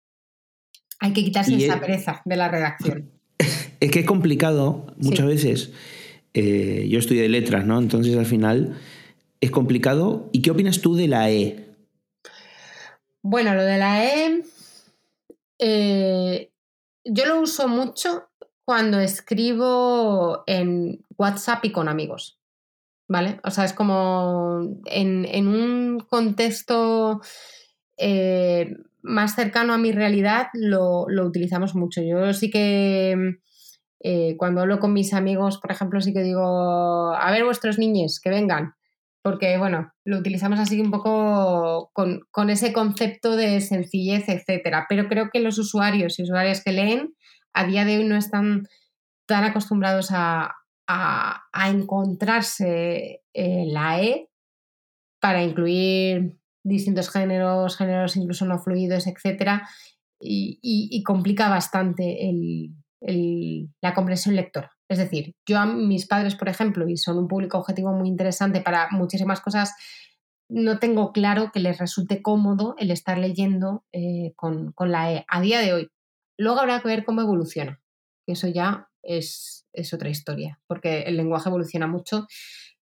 [1.01, 3.13] Hay que quitarse esa pereza de la redacción.
[3.79, 5.73] Es que es complicado muchas veces
[6.39, 7.79] eh, yo estudié letras, ¿no?
[7.79, 8.77] Entonces al final
[9.41, 10.29] es complicado.
[10.33, 11.65] ¿Y qué opinas tú de la E?
[13.23, 14.43] Bueno, lo de la E,
[15.59, 16.53] eh,
[17.07, 18.29] yo lo uso mucho
[18.67, 22.39] cuando escribo en WhatsApp y con amigos.
[23.09, 23.41] ¿Vale?
[23.43, 27.23] O sea, es como en, un contexto
[27.97, 32.03] eh, más cercano a mi realidad lo, lo, utilizamos mucho.
[32.03, 33.39] Yo sí que
[34.01, 38.21] eh, cuando hablo con mis amigos, por ejemplo, sí que digo, a ver vuestros niños,
[38.21, 38.75] que vengan,
[39.23, 44.87] porque bueno, lo utilizamos así un poco con, ese concepto de sencillez, etcétera.
[44.89, 47.15] Pero creo que los usuarios y usuarias que leen
[47.53, 48.69] a día de hoy no están
[49.27, 50.55] tan acostumbrados a,
[51.69, 54.29] encontrarse la E
[55.21, 59.69] para incluir distintos géneros, géneros incluso no fluidos, etcétera,
[60.21, 64.73] y complica bastante el, la comprensión lectora.
[64.89, 68.61] Es decir, yo a mis padres, por ejemplo, y son un público objetivo muy interesante
[68.61, 69.75] para muchísimas cosas,
[70.49, 75.41] no tengo claro que les resulte cómodo el estar leyendo eh, con, la E a
[75.41, 75.89] día de hoy.
[76.39, 77.81] Luego habrá que ver cómo evoluciona.
[78.27, 82.27] Eso ya es, otra historia, porque el lenguaje evoluciona mucho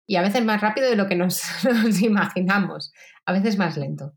[0.06, 1.42] y a veces más rápido de lo que nos
[2.02, 2.92] imaginamos,
[3.26, 4.14] a veces más lento.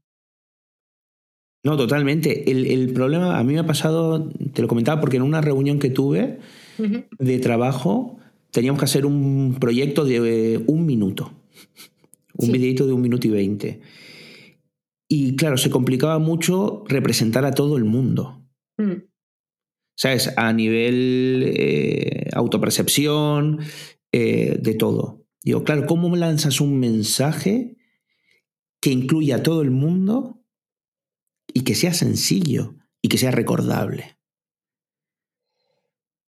[1.63, 2.51] No, totalmente.
[2.51, 5.89] El, problema a mí me ha pasado, te lo comentaba, porque en una reunión que
[5.89, 6.39] tuve
[7.19, 8.19] de trabajo
[8.51, 11.31] teníamos que hacer un proyecto de eh, un minuto,
[12.37, 13.81] un videito de un minuto y veinte.
[15.07, 18.41] Y claro, se complicaba mucho representar a todo el mundo.
[18.77, 19.03] Mm.
[19.95, 20.33] ¿Sabes?
[20.37, 23.59] A nivel eh, autopercepción,
[24.11, 25.25] eh, de todo.
[25.43, 27.77] Digo, claro, ¿cómo lanzas un mensaje
[28.81, 30.42] que incluya a todo el mundo
[31.53, 34.17] y que sea sencillo y que sea recordable.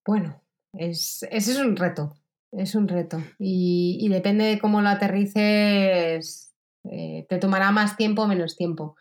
[0.06, 0.42] Bueno,
[0.74, 2.14] ese es un reto,
[2.52, 3.22] es un reto.
[3.40, 8.96] Y, depende de cómo lo aterrices, eh, te tomará más tiempo o menos tiempo.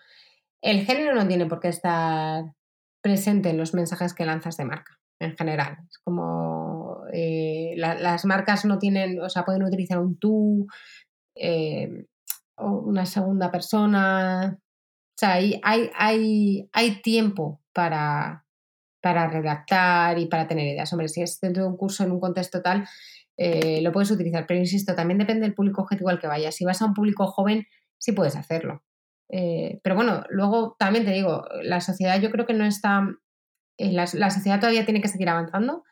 [0.62, 2.54] El género no tiene por qué estar
[3.02, 5.76] presente en los mensajes que lanzas de marca, en general.
[5.90, 10.66] Es como eh, las marcas no tienen, o sea, pueden utilizar un tú,
[11.34, 12.06] eh,
[12.56, 14.58] o una segunda persona,
[15.14, 18.44] o sea, hay, hay, hay, tiempo para,
[19.00, 20.92] para redactar y para tener ideas.
[20.92, 22.84] Hombre, si es dentro de un curso en un contexto tal,
[23.36, 24.44] eh, lo puedes utilizar.
[24.48, 26.56] Pero insisto, también depende del público objetivo al que vayas.
[26.56, 27.64] Si vas a un público joven,
[27.96, 28.82] sí puedes hacerlo.
[29.28, 33.06] Eh, pero bueno, luego también te digo, la sociedad yo creo que no está.
[33.78, 35.84] Eh, la, sociedad todavía tiene que seguir avanzando.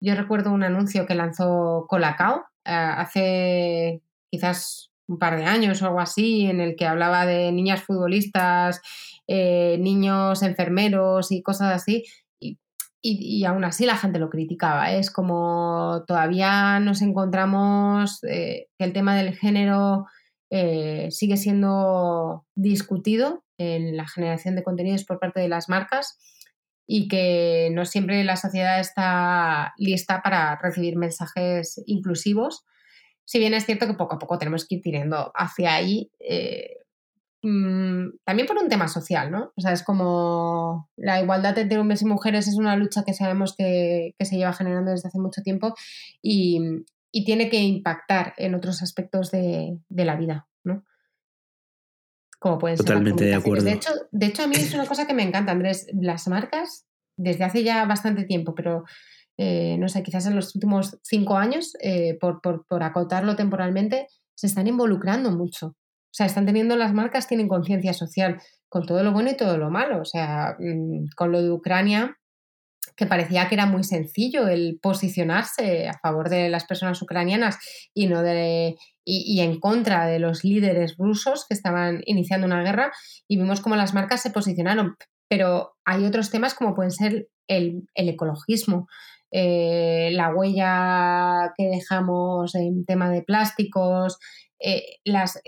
[0.00, 6.00] Yo recuerdo un anuncio que lanzó Colacao hace quizás un par de años o algo
[6.00, 8.80] así, en el que hablaba de niñas futbolistas,
[9.26, 12.04] eh, niños enfermeros y cosas así.
[13.00, 14.92] Y, aún así la gente lo criticaba.
[14.92, 20.06] Es como todavía nos encontramos eh, que el tema del género
[20.50, 26.18] eh, sigue siendo discutido en la generación de contenidos por parte de las marcas
[26.86, 32.64] y que no siempre la sociedad está lista para recibir mensajes inclusivos
[33.28, 36.78] si bien es cierto que poco a poco tenemos que ir tirando hacia ahí, eh,
[37.42, 39.52] mm, también por un tema social, ¿no?
[39.54, 43.54] O sea, es como la igualdad entre hombres y mujeres es una lucha que sabemos
[43.54, 45.74] que, se lleva generando desde hace mucho tiempo
[46.22, 46.58] y,
[47.26, 50.84] tiene que impactar en otros aspectos de, la vida, ¿no?
[52.38, 53.64] Como pueden Totalmente de acuerdo.
[53.64, 55.88] De hecho, de hecho, a mí es una cosa que me encanta, Andrés.
[55.92, 56.86] Las marcas,
[57.16, 58.84] desde hace ya bastante tiempo, pero
[59.38, 62.42] eh, no sé, quizás en los últimos cinco años, eh, por,
[62.82, 65.68] acotarlo temporalmente, se están involucrando mucho.
[65.68, 69.56] O sea, están teniendo las marcas, tienen conciencia social con todo lo bueno y todo
[69.56, 70.00] lo malo.
[70.00, 72.18] O sea, mm, con lo de Ucrania,
[72.96, 77.58] que parecía que era muy sencillo el posicionarse a favor de las personas ucranianas
[77.94, 78.76] y no de
[79.10, 82.92] y, en contra de los líderes rusos que estaban iniciando una guerra
[83.26, 84.96] y vimos cómo las marcas se posicionaron.
[85.30, 88.86] Pero hay otros temas como pueden ser el, ecologismo,
[89.30, 94.18] eh, la huella que dejamos en tema de plásticos,
[94.60, 95.40] eh, las,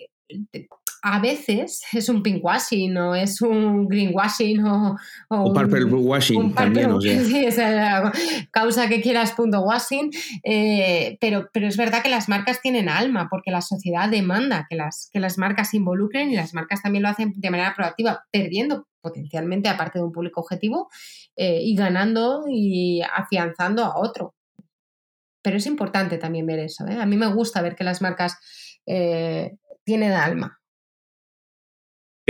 [1.02, 4.96] a veces es un pinkwashing o es un greenwashing o,
[5.28, 6.90] o, o purple washing también.
[6.90, 7.24] O sea.
[7.24, 8.12] Sí, esa
[8.50, 10.10] causa que quieras punto washing,
[10.44, 14.76] eh, pero, pero es verdad que las marcas tienen alma porque la sociedad demanda que
[14.76, 18.24] las, que las marcas se involucren y las marcas también lo hacen de manera proactiva,
[18.30, 20.90] perdiendo potencialmente aparte de un público objetivo
[21.40, 24.34] eh, y ganando y afianzando a otro.
[25.42, 26.86] Pero es importante también ver eso.
[26.86, 26.98] ¿eh?
[27.00, 28.36] A mí me gusta ver que las marcas
[29.84, 30.60] tienen alma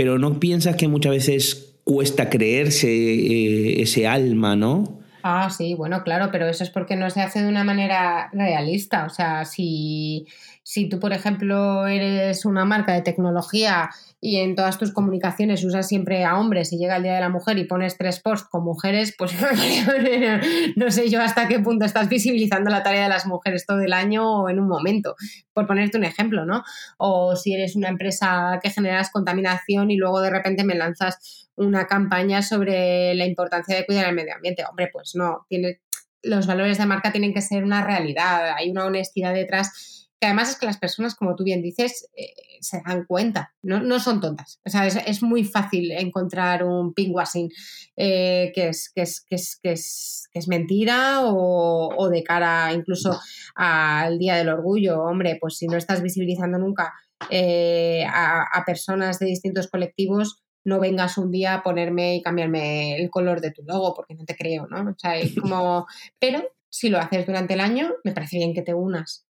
[0.01, 4.99] pero no piensas que muchas veces cuesta creerse eh, ese alma, ¿no?
[5.21, 9.05] Ah, sí, bueno, claro, pero eso es porque no se hace de una manera realista.
[9.05, 10.25] O sea, si,
[10.71, 13.89] si tú, por ejemplo, eres una marca de tecnología
[14.21, 17.27] y en todas tus comunicaciones usas siempre a hombres y llega el Día de la
[17.27, 19.33] Mujer y pones tres posts con mujeres, pues
[20.77, 23.91] no sé yo hasta qué punto estás visibilizando la tarea de las mujeres todo el
[23.91, 25.15] año o en un momento,
[25.51, 26.63] por ponerte un ejemplo, ¿no?
[26.97, 31.85] O si eres una empresa que generas contaminación y luego de repente me lanzas una
[31.85, 34.63] campaña sobre la importancia de cuidar el medio ambiente.
[34.69, 35.81] Hombre, pues no, tiene,
[36.23, 40.51] los valores de marca tienen que ser una realidad, hay una honestidad detrás que además
[40.51, 44.61] es que las personas, como tú bien dices, eh, se dan cuenta, no, son tontas.
[44.63, 47.49] O sea, es, muy fácil encontrar un pinkwashing
[47.97, 52.71] eh, que, es, que, es, que, es, que, es, que es mentira o, de cara
[52.71, 53.19] incluso
[53.55, 55.01] al Día del Orgullo.
[55.01, 56.93] Hombre, pues si no estás visibilizando nunca
[57.31, 63.09] eh, a, personas de distintos colectivos, no vengas un día a ponerme y cambiarme el
[63.09, 64.87] color de tu logo, porque no te creo, ¿no?
[64.87, 65.87] O sea, es como...
[66.19, 69.25] Pero si lo haces durante el año, me parece bien que te unas.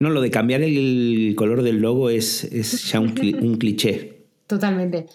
[0.00, 4.26] No, lo de cambiar el color del logo es, es ya un, cliché.
[4.46, 5.06] Totalmente.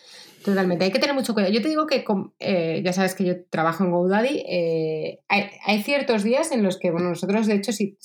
[0.43, 1.53] Totalmente, hay que tener mucho cuidado.
[1.53, 2.05] Yo te digo que,
[2.39, 6.91] eh, ya sabes que yo trabajo en GoDaddy, eh, hay, ciertos días en los que,
[6.91, 7.97] bueno, nosotros de hecho, si,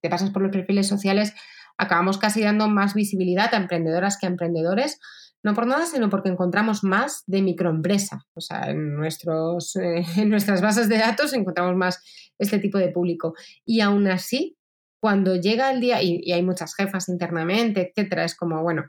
[0.00, 1.32] te pasas por los perfiles sociales,
[1.78, 4.98] acabamos casi dando más visibilidad a emprendedoras que a emprendedores,
[5.44, 8.26] no por nada, sino porque encontramos más de microempresa.
[8.34, 12.02] O sea, en, nuestros, eh, en nuestras bases de datos encontramos más
[12.38, 13.34] este tipo de público.
[13.64, 14.58] Y aún así,
[15.00, 18.84] cuando llega el día, y, hay muchas jefas internamente, etcétera, es como, bueno,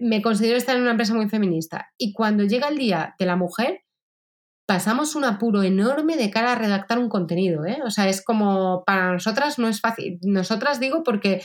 [0.00, 1.90] me, considero estar en una empresa muy feminista.
[1.98, 3.80] Y cuando llega el día de la mujer,
[4.66, 7.78] pasamos un apuro enorme de cara a redactar un contenido, ¿eh?
[7.84, 10.18] O sea, es como, para nosotras no es fácil.
[10.22, 11.42] Nosotras digo porque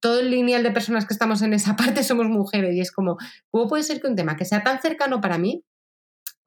[0.00, 3.16] todo el lineal de personas que estamos en esa parte somos mujeres y es como,
[3.50, 5.62] ¿cómo puede ser que un tema que sea tan cercano para mí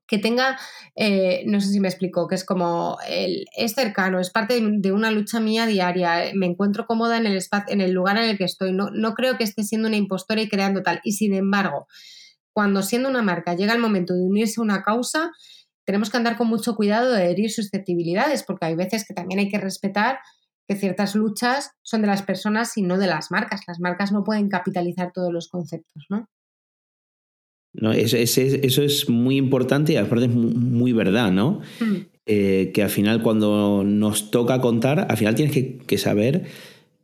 [0.08, 0.58] que tenga,
[0.96, 4.92] eh, no sé si me explico, que es como, el, es cercano, es parte de,
[4.92, 8.38] una lucha mía diaria, me encuentro cómoda en el, espacio, en el lugar en el
[8.38, 11.02] que estoy, no, no creo que esté siendo una impostora y creando tal.
[11.04, 11.88] Y sin embargo,
[12.54, 15.32] cuando siendo una marca llega el momento de unirse a una causa,
[15.86, 19.50] tenemos que andar con mucho cuidado de herir susceptibilidades, porque hay veces que también hay
[19.50, 20.20] que respetar
[20.68, 23.62] que ciertas luchas son de las personas y no de las marcas.
[23.68, 26.28] Las marcas no pueden capitalizar todos los conceptos, ¿no?
[27.78, 27.92] ¿No?
[27.92, 31.62] eso es muy importante y aparte es muy, verdad, ¿no?
[31.80, 32.08] Hmm.
[32.26, 36.46] Eh, que al final cuando nos toca contar, al final tienes que, saber,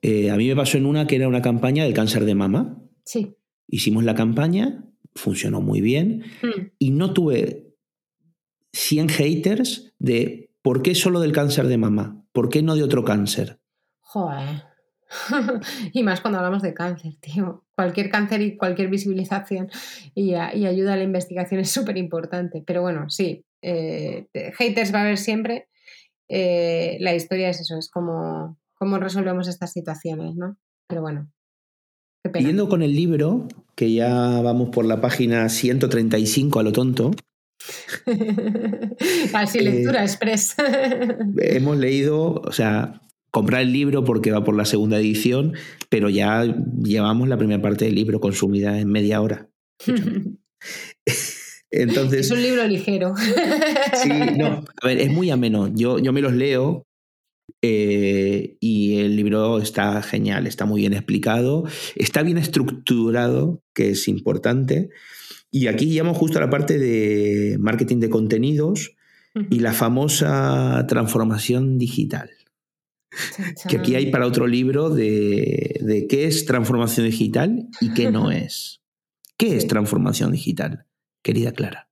[0.01, 2.81] eh, a mí me pasó en una que era una campaña del cáncer de mama.
[3.05, 3.35] Sí.
[3.67, 4.83] Hicimos la campaña,
[5.15, 6.71] funcionó muy bien hmm.
[6.79, 7.75] y no tuve
[8.73, 12.25] 100 haters de ¿por qué solo del cáncer de mama?
[12.33, 13.59] ¿Por qué no de otro cáncer?
[14.01, 14.72] Joder.
[15.93, 17.63] y más cuando hablamos de cáncer, tío.
[17.75, 19.69] Cualquier cáncer y cualquier visibilización
[20.13, 22.63] y, ayuda a la investigación es súper importante.
[22.65, 25.67] Pero bueno, sí, eh, haters va a haber siempre.
[26.29, 30.57] Eh, la historia es eso, es como cómo resolvemos estas situaciones, ¿no?
[30.87, 31.31] Pero bueno.
[32.39, 37.11] Yendo con el libro, que ya vamos por la página 135 a lo tonto.
[39.33, 40.55] Así, lectura eh, express.
[41.37, 43.01] hemos leído, o sea,
[43.33, 45.53] comprar el libro porque va por la segunda edición,
[45.89, 46.45] pero ya
[46.83, 49.49] llevamos la primera parte del libro consumida en media hora.
[51.71, 53.15] Entonces, es un libro ligero.
[54.03, 55.71] Sí, no, a ver, es muy ameno.
[55.73, 56.85] Yo, yo me los leo
[57.63, 61.63] eh, y el libro está genial, está muy bien explicado,
[61.95, 64.89] está bien estructurado, que es importante.
[65.49, 68.95] Y aquí llegamos justo a la parte de marketing de contenidos
[69.49, 72.29] y la famosa transformación digital.
[73.67, 78.81] Que aquí hay para otro libro de, qué es transformación digital y qué no es.
[79.37, 80.85] ¿Qué es transformación digital,
[81.21, 81.89] querida Clara?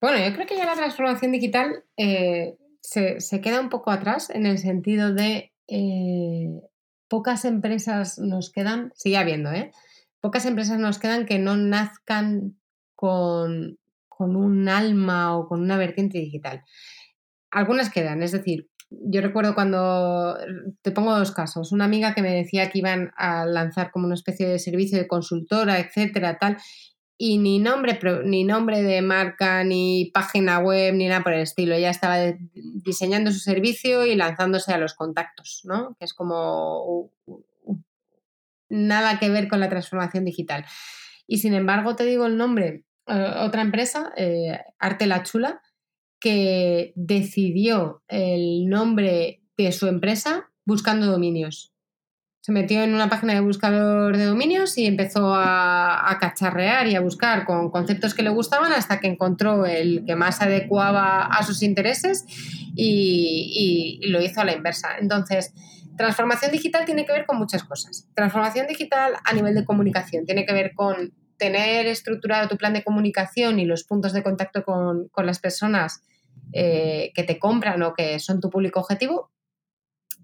[0.00, 4.46] Bueno, yo creo que ya la transformación digital eh, se, queda un poco atrás en
[4.46, 6.60] el sentido de eh,
[7.08, 9.72] pocas empresas nos quedan, sigue habiendo, ¿eh?
[10.20, 12.58] Pocas empresas nos quedan que no nazcan
[12.94, 13.78] con,
[14.08, 16.62] con un alma o con una vertiente digital.
[17.50, 20.36] Algunas quedan, es decir, yo recuerdo cuando,
[20.82, 24.14] te pongo dos casos, una amiga que me decía que iban a lanzar como una
[24.14, 26.56] especie de servicio de consultora, etcétera, tal,
[27.18, 31.74] y ni nombre, ni nombre de marca, ni página web, ni nada por el estilo.
[31.74, 32.18] Ella estaba
[32.52, 35.96] diseñando su servicio y lanzándose a los contactos, ¿no?
[35.98, 37.10] Que es como
[38.68, 40.66] nada que ver con la transformación digital.
[41.26, 45.62] Y sin embargo, te digo el nombre, eh, otra empresa, eh, Arte La Chula,
[46.20, 51.72] que decidió el nombre de su empresa buscando dominios.
[52.40, 57.00] Se metió en una página de buscador de dominios y empezó a, cacharrear y a
[57.00, 61.62] buscar con conceptos que le gustaban hasta que encontró el que más adecuaba a sus
[61.64, 62.24] intereses
[62.76, 64.90] y, y lo hizo a la inversa.
[65.00, 65.52] Entonces,
[65.96, 68.08] transformación digital tiene que ver con muchas cosas.
[68.14, 72.84] Transformación digital a nivel de comunicación tiene que ver con tener estructurado tu plan de
[72.84, 76.02] comunicación y los puntos de contacto con, las personas
[76.52, 79.30] eh, que te compran o que son tu público objetivo.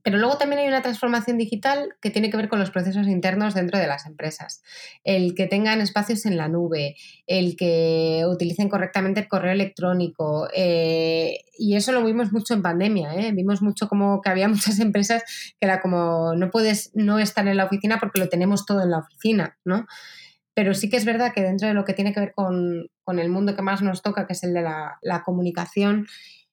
[0.03, 3.55] Pero luego también hay una transformación digital que tiene que ver con los procesos internos
[3.55, 4.63] dentro de las empresas.
[5.05, 6.97] El que tengan espacios en la nube,
[7.27, 10.49] el que utilicen correctamente el correo electrónico.
[10.55, 13.15] Eh, y eso lo vimos mucho en pandemia.
[13.15, 13.33] ¿eh?
[13.33, 15.23] Vimos mucho como que había muchas empresas
[15.61, 18.91] que era como no puedes no estar en la oficina porque lo tenemos todo en
[18.91, 19.57] la oficina.
[19.65, 19.87] ¿no?
[20.55, 23.29] Pero sí que es verdad que dentro de lo que tiene que ver con, el
[23.31, 26.07] mundo que más nos toca, que es el de la, comunicación,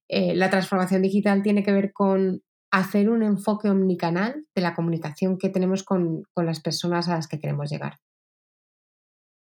[0.08, 2.42] eh, la transformación digital tiene que ver con
[2.72, 7.40] hacer un enfoque omnicanal de la comunicación que tenemos con, las personas a las que
[7.40, 7.98] queremos llegar.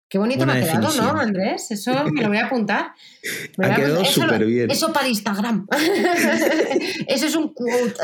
[0.08, 1.70] Qué bonito me ha quedado, ¿no, Andrés?
[1.70, 2.92] Eso me lo voy a apuntar.
[3.62, 4.70] ha quedado súper bien.
[4.70, 5.68] Eso para Instagram.
[7.06, 7.94] eso es un quote.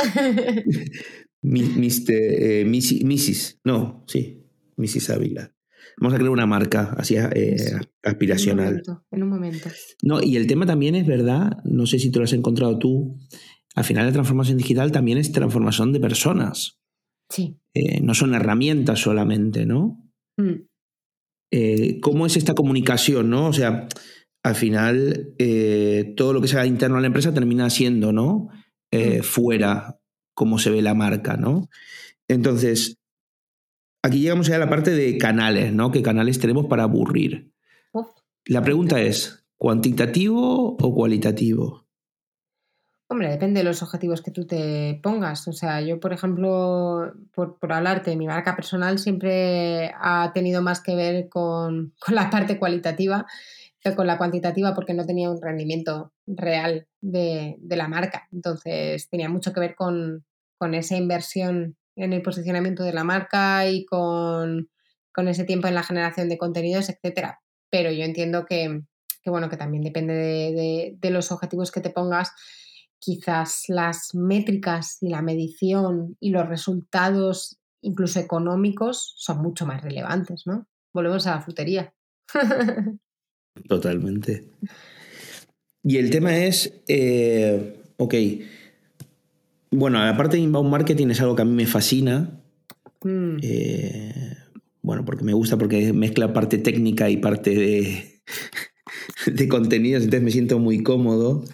[1.43, 3.61] Mister, eh, Mrs.
[3.65, 4.45] No, sí.
[4.77, 5.11] Mrs.
[5.11, 5.56] Ávila.
[5.99, 7.57] Vamos a crear una marca así eh,
[8.03, 8.83] aspiracional.
[9.11, 9.71] En un, momento,
[10.03, 13.19] No, y el tema también es verdad, no sé si te lo has encontrado tú,
[13.75, 16.79] al final la transformación digital también es transformación de personas.
[17.31, 17.59] Sí.
[17.75, 20.03] Eh, no son herramientas solamente, ¿no?
[20.37, 20.67] Mm.
[21.51, 23.47] Eh, ¿Cómo es esta comunicación, no?
[23.47, 23.89] O sea,
[24.45, 25.35] al final
[26.17, 28.49] todo lo que sea interno a la empresa termina siendo, ¿no?
[28.93, 29.23] Mm.
[29.23, 29.99] Fuera,
[30.35, 31.69] cómo se ve la marca, ¿no?
[32.29, 32.99] Entonces,
[34.07, 35.91] Aquí llegamos ya a la parte de canales, ¿no?
[35.91, 37.53] ¿Qué canales tenemos para aburrir?
[38.45, 41.89] La pregunta es, ¿cuantitativo o cualitativo?
[43.09, 45.49] Hombre, depende de los objetivos que tú te pongas.
[45.49, 50.95] O sea, yo, por ejemplo, por, hablarte, mi marca personal siempre ha tenido más que
[50.95, 53.27] ver con, la parte cualitativa
[53.81, 58.29] que con la cuantitativa porque no tenía un rendimiento real de, la marca.
[58.31, 60.25] Entonces, tenía mucho que ver con,
[60.59, 64.69] con esa inversión en el posicionamiento de la marca y con,
[65.17, 67.41] ese tiempo en la generación de contenidos, etcétera.
[67.71, 68.83] Pero yo entiendo que,
[69.25, 70.15] bueno, que también depende
[71.01, 72.33] de, los objetivos que te pongas.
[72.99, 80.43] Quizás las métricas y la medición y los resultados, incluso económicos, son mucho más relevantes,
[80.47, 80.67] ¿no?
[80.93, 81.95] Volvemos a la frutería.
[83.69, 84.51] Totalmente.
[85.83, 88.15] Y el tema es, eh, ok,
[89.71, 92.41] bueno, la parte de inbound marketing es algo que a mí me fascina.
[93.03, 93.37] Mm.
[93.43, 94.37] Eh,
[94.83, 98.23] bueno, porque me gusta porque mezcla parte técnica y parte de,
[99.27, 101.45] de contenidos, entonces me siento muy cómodo.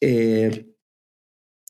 [0.00, 0.72] Eh,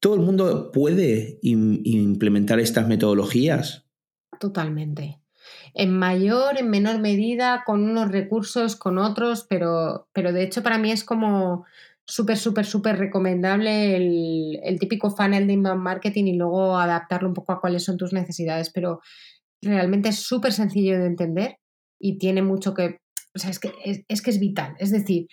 [0.01, 3.87] ¿Todo el mundo puede implementar estas metodologías?
[4.39, 5.21] Totalmente.
[5.75, 10.79] En mayor, en menor medida, con unos recursos, con otros, pero, pero de hecho para
[10.79, 11.65] mí es como
[12.07, 17.53] súper, súper, súper recomendable el, típico funnel de inbound marketing y luego adaptarlo un poco
[17.53, 19.01] a cuáles son tus necesidades, pero
[19.61, 21.57] realmente es súper sencillo de entender
[22.01, 22.99] y tiene mucho que,
[23.35, 24.75] o sea, es que es, que es vital.
[24.79, 25.27] Es decir,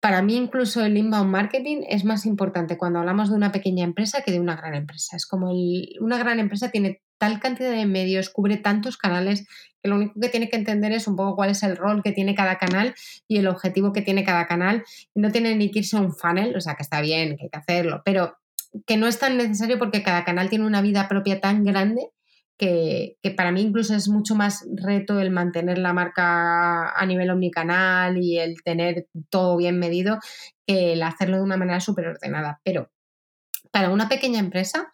[0.00, 4.22] para mí incluso el inbound marketing es más importante cuando hablamos de una pequeña empresa
[4.22, 5.16] que de una gran empresa.
[5.16, 5.52] Es como
[6.00, 9.46] una gran empresa tiene tal cantidad de medios, cubre tantos canales,
[9.86, 12.10] que lo único que tiene que entender es un poco cuál es el rol que
[12.10, 12.94] tiene cada canal
[13.28, 14.84] y el objetivo que tiene cada canal.
[15.14, 17.50] No tiene ni que irse a un funnel, o sea que está bien, que hay
[17.50, 18.36] que hacerlo, pero
[18.84, 22.10] que no es tan necesario porque cada canal tiene una vida propia tan grande
[22.58, 28.18] que, para mí incluso es mucho más reto el mantener la marca a nivel omnicanal
[28.18, 30.18] y el tener todo bien medido
[30.66, 32.60] que el hacerlo de una manera súper ordenada.
[32.64, 32.90] Pero
[33.70, 34.90] para una pequeña empresa,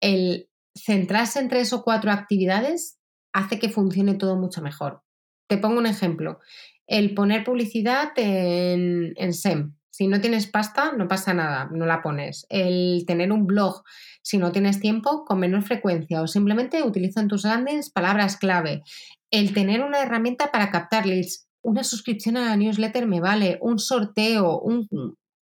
[0.00, 2.97] el centrarse en tres o cuatro actividades
[3.32, 5.02] hace que funcione todo mucho mejor.
[5.48, 6.40] Te pongo un ejemplo.
[6.86, 12.46] El poner publicidad en, SEM, Si no tienes pasta, no pasa nada, no la pones.
[12.48, 13.82] El tener un blog,
[14.22, 18.82] si no tienes tiempo, con menor frecuencia o simplemente utiliza en tus landings palabras clave.
[19.30, 23.78] El tener una herramienta para captar leads, una suscripción a la newsletter me vale, un
[23.78, 24.88] sorteo, un,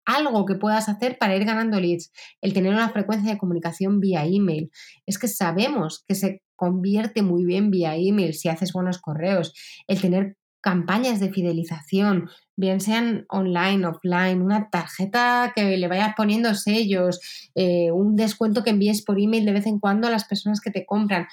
[0.05, 2.11] algo que puedas hacer para ir ganando leads,
[2.41, 4.71] el tener una frecuencia de comunicación vía email.
[5.05, 9.53] Es que sabemos que se convierte muy bien vía email si haces buenos correos,
[9.87, 16.53] el tener campañas de fidelización, bien sean online, offline, una tarjeta que le vayas poniendo
[16.55, 17.21] sellos,
[17.55, 20.71] eh, un descuento que envíes por email de vez en cuando a las personas que
[20.71, 21.27] te compran.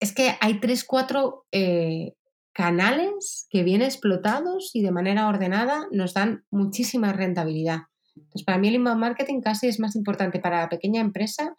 [0.00, 2.12] Es que hay tres, cuatro eh,
[2.52, 7.84] canales que bien explotados y de manera ordenada nos dan muchísima rentabilidad.
[8.16, 11.54] Entonces, para mí el inbound marketing casi es más importante para la pequeña empresa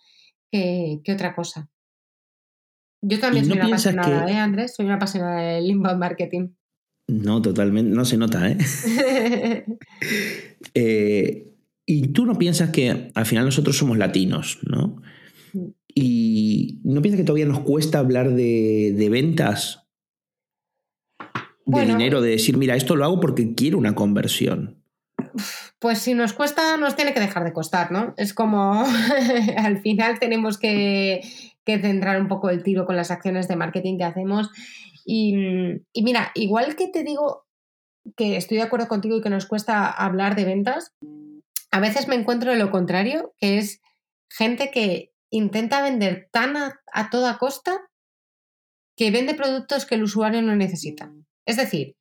[0.52, 1.70] que, otra cosa.
[3.08, 4.76] Yo también soy una apasionada, ¿eh, Andrés?
[4.76, 6.50] Soy una apasionada del inbound marketing.
[7.08, 8.58] No, totalmente, no se nota, ¿eh?
[10.74, 11.54] ¿eh?
[11.86, 15.02] y tú no piensas que al final nosotros somos latinos, ¿no?
[15.54, 15.68] Mm.
[15.96, 19.88] Y no piensas que todavía nos cuesta hablar de, de ventas
[21.66, 24.84] de dinero, de decir, mira, esto lo hago porque quiero una conversión.
[25.80, 28.14] Pues si nos cuesta, nos tiene que dejar de costar, ¿no?
[28.18, 28.86] Es como
[29.58, 31.22] al final tenemos que,
[31.80, 34.50] centrar un poco el tiro con las acciones de marketing que hacemos.
[35.06, 35.34] Y,
[36.02, 37.46] mira, igual que te digo
[38.16, 40.94] que estoy de acuerdo contigo y que nos cuesta hablar de ventas,
[41.72, 43.82] a veces me encuentro lo contrario, que es
[44.30, 47.82] gente que intenta vender tan a toda costa
[48.96, 51.14] que vende productos que el usuario no necesita.
[51.46, 51.96] Es decir,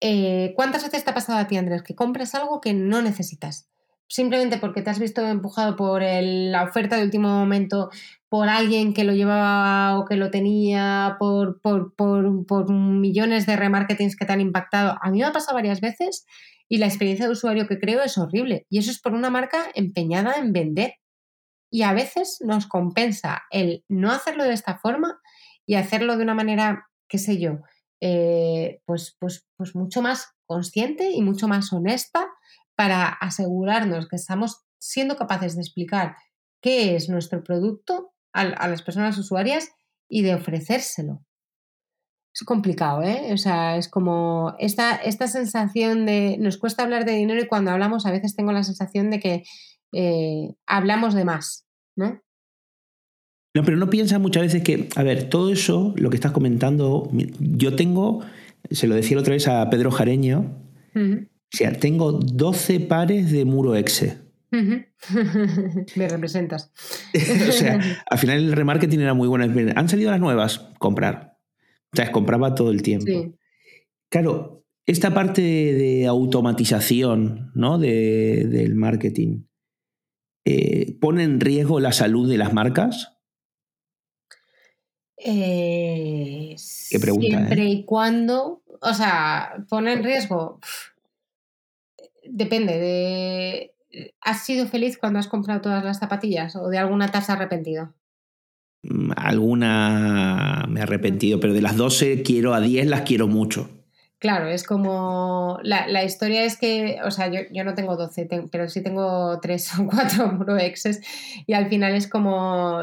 [0.00, 3.68] eh, ¿cuántas veces te ha pasado a ti, Andrés, que compras algo que no necesitas?
[4.08, 7.90] Simplemente porque te has visto empujado por la oferta de último momento,
[8.30, 14.24] por alguien que lo llevaba o que lo tenía, por, por, millones de remarketings que
[14.24, 14.96] te han impactado.
[15.02, 16.26] A mí me ha pasado varias veces
[16.68, 18.66] y la experiencia de usuario que creo es horrible.
[18.70, 20.94] Y eso es por una marca empeñada en vender.
[21.70, 25.20] Y a veces nos compensa el no hacerlo de esta forma
[25.66, 27.60] y hacerlo de una manera, qué sé yo,
[28.00, 32.26] eh, pues, pues, pues mucho más consciente y mucho más honesta
[32.78, 36.14] para asegurarnos que estamos siendo capaces de explicar
[36.62, 39.68] qué es nuestro producto a, las personas usuarias
[40.08, 41.26] y de ofrecérselo.
[42.32, 43.32] Es complicado, ¿eh?
[43.32, 47.72] O sea, es como esta, esta sensación de nos cuesta hablar de dinero y cuando
[47.72, 49.42] hablamos a veces tengo la sensación de que
[49.92, 51.66] eh, hablamos de más,
[51.96, 52.22] ¿no?
[53.56, 57.10] No, pero no piensa muchas veces que, a ver, todo eso, lo que estás comentando,
[57.40, 58.20] yo tengo,
[58.70, 60.62] se lo decía la otra vez a Pedro Jareño,
[61.52, 64.18] o sea, tengo 12 pares de muro exe.
[64.50, 66.70] Me representas.
[67.48, 67.80] o sea,
[68.10, 69.44] al final el remarketing era muy bueno.
[69.74, 71.38] Han salido las nuevas, comprar.
[71.92, 73.34] O sea, compraba todo el tiempo.
[74.10, 77.78] Claro, esta parte de automatización ¿no?
[77.78, 79.44] del marketing
[80.44, 83.18] eh, pone en riesgo la salud de las marcas.
[85.18, 87.64] Eh, siempre ¿eh?
[87.64, 90.58] y cuando, o sea, pone en riesgo.
[92.30, 93.74] Depende de.
[94.20, 97.94] ¿Has sido feliz cuando has comprado todas las zapatillas o de alguna tasa arrepentido?
[98.82, 103.68] Mm, alguna me he arrepentido, pero de las 12 quiero a 10, las quiero mucho.
[104.20, 105.60] Claro, es como.
[105.62, 109.74] La, historia es que, o sea, yo, yo no tengo 12, pero sí tengo 3
[109.78, 111.00] o 4 Pro Exes.
[111.46, 112.80] Y al final es como.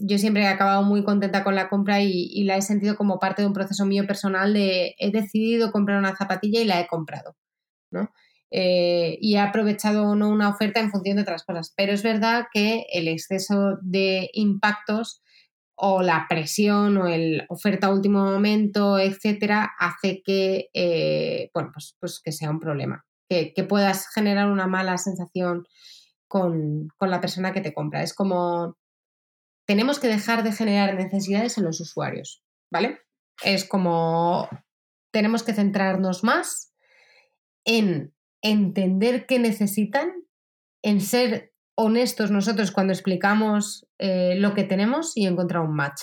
[0.00, 3.42] Yo siempre he acabado muy contenta con la compra y, la he sentido como parte
[3.42, 7.36] de un proceso mío personal de he decidido comprar una zapatilla y la he comprado.
[7.90, 8.10] ¿no?
[8.50, 11.72] Eh, y he aprovechado o no una oferta en función de otras cosas.
[11.76, 15.22] Pero es verdad que el exceso de impactos
[15.76, 21.96] o la presión o el oferta a último momento, etcétera, hace que, eh, bueno, pues,
[22.00, 25.66] pues, que sea un problema, que, puedas generar una mala sensación
[26.28, 28.02] con, la persona que te compra.
[28.02, 28.78] Es como,
[29.66, 32.42] tenemos que dejar de generar necesidades en los usuarios,
[32.72, 33.00] ¿vale?
[33.42, 34.48] Es como,
[35.12, 36.72] tenemos que centrarnos más
[37.66, 38.15] en
[38.50, 40.10] entender qué necesitan,
[40.82, 46.02] en ser honestos nosotros cuando explicamos eh, lo que tenemos y encontrar un match.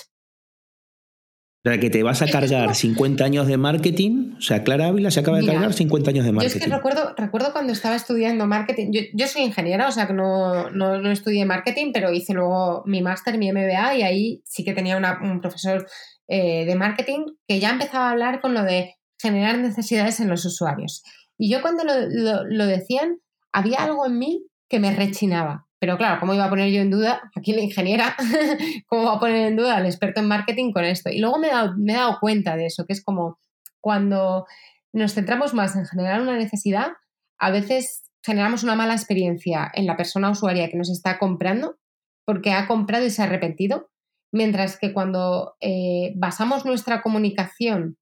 [1.66, 4.34] O sea, que te vas a cargar 50 años de marketing.
[4.36, 6.58] O sea, Clara Ávila se acaba de cargar 50 años de marketing.
[6.58, 8.90] Yo es que recuerdo, recuerdo cuando estaba estudiando marketing.
[9.14, 13.38] Yo, soy ingeniera, o sea que no, no, estudié marketing, pero hice luego mi máster,
[13.38, 15.86] mi MBA, y ahí sí que tenía un profesor
[16.28, 20.44] eh, de marketing que ya empezaba a hablar con lo de generar necesidades en los
[20.44, 21.02] usuarios.
[21.38, 23.18] Y yo cuando lo decían,
[23.52, 25.66] había algo en mí que me rechinaba.
[25.78, 28.16] Pero claro, ¿cómo iba a poner yo en duda, aquí la ingeniera,
[28.86, 31.10] cómo va a poner en duda al experto en marketing con esto?
[31.10, 33.38] Y luego me he, dado, me he dado cuenta de eso, que es como
[33.80, 34.46] cuando
[34.92, 36.92] nos centramos más en generar una necesidad,
[37.38, 41.76] a veces generamos una mala experiencia en la persona usuaria que nos está comprando
[42.24, 43.90] porque ha comprado y se ha arrepentido,
[44.32, 47.98] mientras que cuando eh, basamos nuestra comunicación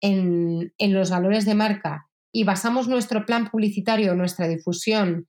[0.00, 5.28] en, en los valores de marca y basamos nuestro plan publicitario, nuestra difusión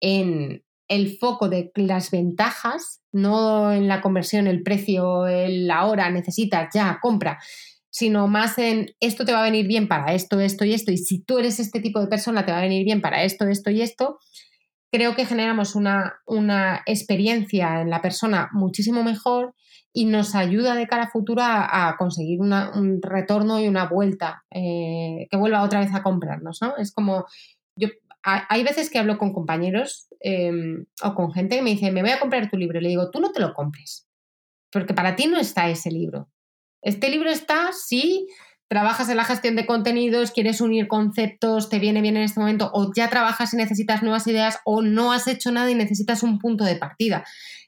[0.00, 6.68] en el foco de las ventajas, no en la conversión, el precio, la hora, necesitas,
[6.74, 7.38] ya, compra,
[7.90, 10.98] sino más en esto te va a venir bien para esto, esto y esto, y
[10.98, 13.70] si tú eres este tipo de persona, te va a venir bien para esto, esto
[13.70, 14.18] y esto,
[14.90, 19.54] creo que generamos una, una experiencia en la persona muchísimo mejor
[19.92, 25.26] y nos ayuda de cara a futura a, conseguir un retorno y una vuelta, eh,
[25.30, 26.76] que vuelva otra vez a comprarnos, ¿no?
[26.76, 27.26] Es como,
[27.76, 27.88] yo,
[28.22, 32.10] hay veces que hablo con compañeros em, o con gente que me dice, me voy
[32.10, 34.06] a comprar tu libro, y le digo, tú no te lo compres,
[34.70, 36.28] porque para ti no está ese libro.
[36.82, 38.28] Este libro está si
[38.70, 42.70] trabajas en la gestión de contenidos, quieres unir conceptos, te viene bien en este momento,
[42.72, 46.38] o ya trabajas y necesitas nuevas ideas, o no has hecho nada y necesitas un
[46.38, 47.24] punto de partida.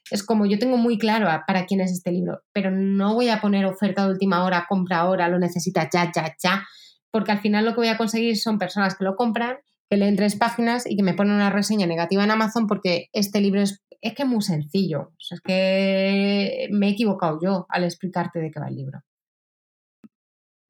[0.09, 3.41] Es como yo tengo muy claro para quién es este libro, pero no voy a
[3.41, 6.65] poner oferta de última hora, compra ahora, lo necesitas ya, ya, ya,
[7.11, 9.57] porque al final lo que voy a conseguir son personas que lo compran,
[9.89, 13.41] que leen tres páginas y que me ponen una reseña negativa en Amazon porque este
[13.41, 15.11] libro es, que es muy sencillo.
[15.19, 19.03] es que me he equivocado yo al explicarte de qué va el libro.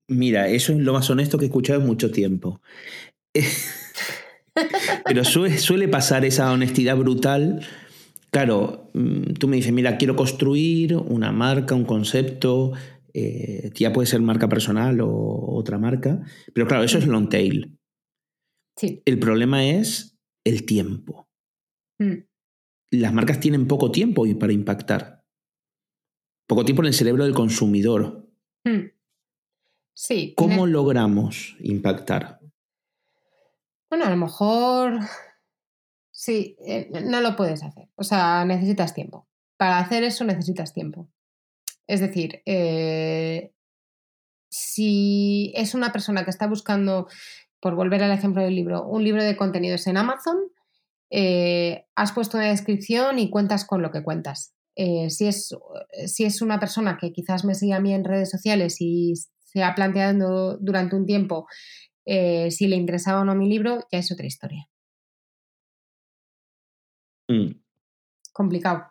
[0.07, 2.61] Mira, eso es lo más honesto que he escuchado en mucho tiempo.
[5.05, 7.65] Pero suele, pasar esa honestidad brutal.
[8.29, 12.73] Claro, mm, tú me dices, mira, quiero construir una marca, un concepto,
[13.13, 16.21] eh, ya puede ser marca personal o otra marca,
[16.53, 17.77] pero claro, eso es long tail.
[19.05, 21.29] El problema es el tiempo.
[21.99, 22.25] Mm.
[22.91, 25.23] Las marcas tienen poco tiempo para impactar.
[26.47, 28.27] Poco tiempo en el cerebro del consumidor.
[28.65, 28.89] Mm.
[29.93, 30.33] Sí.
[30.35, 32.39] ¿Cómo logramos impactar?
[33.89, 34.99] Bueno, a lo mejor
[36.11, 37.89] sí, eh, no lo puedes hacer.
[37.95, 39.27] O sea, necesitas tiempo.
[39.57, 41.09] Para hacer eso necesitas tiempo.
[41.87, 43.53] Es decir, eh,
[44.49, 47.07] si es una persona que está buscando
[47.59, 50.37] por volver al ejemplo del libro, un libro de contenidos en Amazon,
[51.09, 54.55] eh, has puesto una descripción y cuentas con lo que cuentas.
[54.75, 55.55] Eh, si, es,
[56.07, 59.13] si es una persona que quizás me sigue a mí en redes sociales y
[59.53, 61.47] se ha planteado durante un tiempo
[62.05, 64.67] eh, si le interesaba o no mi libro, ya es otra historia.
[67.29, 67.61] Mm.
[68.33, 68.83] Complicado.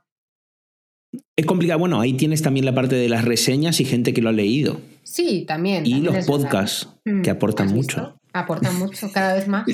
[1.37, 1.79] Es complicado.
[1.79, 4.81] Bueno, ahí tienes también la parte de las reseñas y gente que lo ha leído.
[5.03, 5.85] Sí, también.
[5.85, 8.19] Y los podcasts, que mm, aportan mucho.
[8.33, 9.67] Aportan mucho, cada vez más.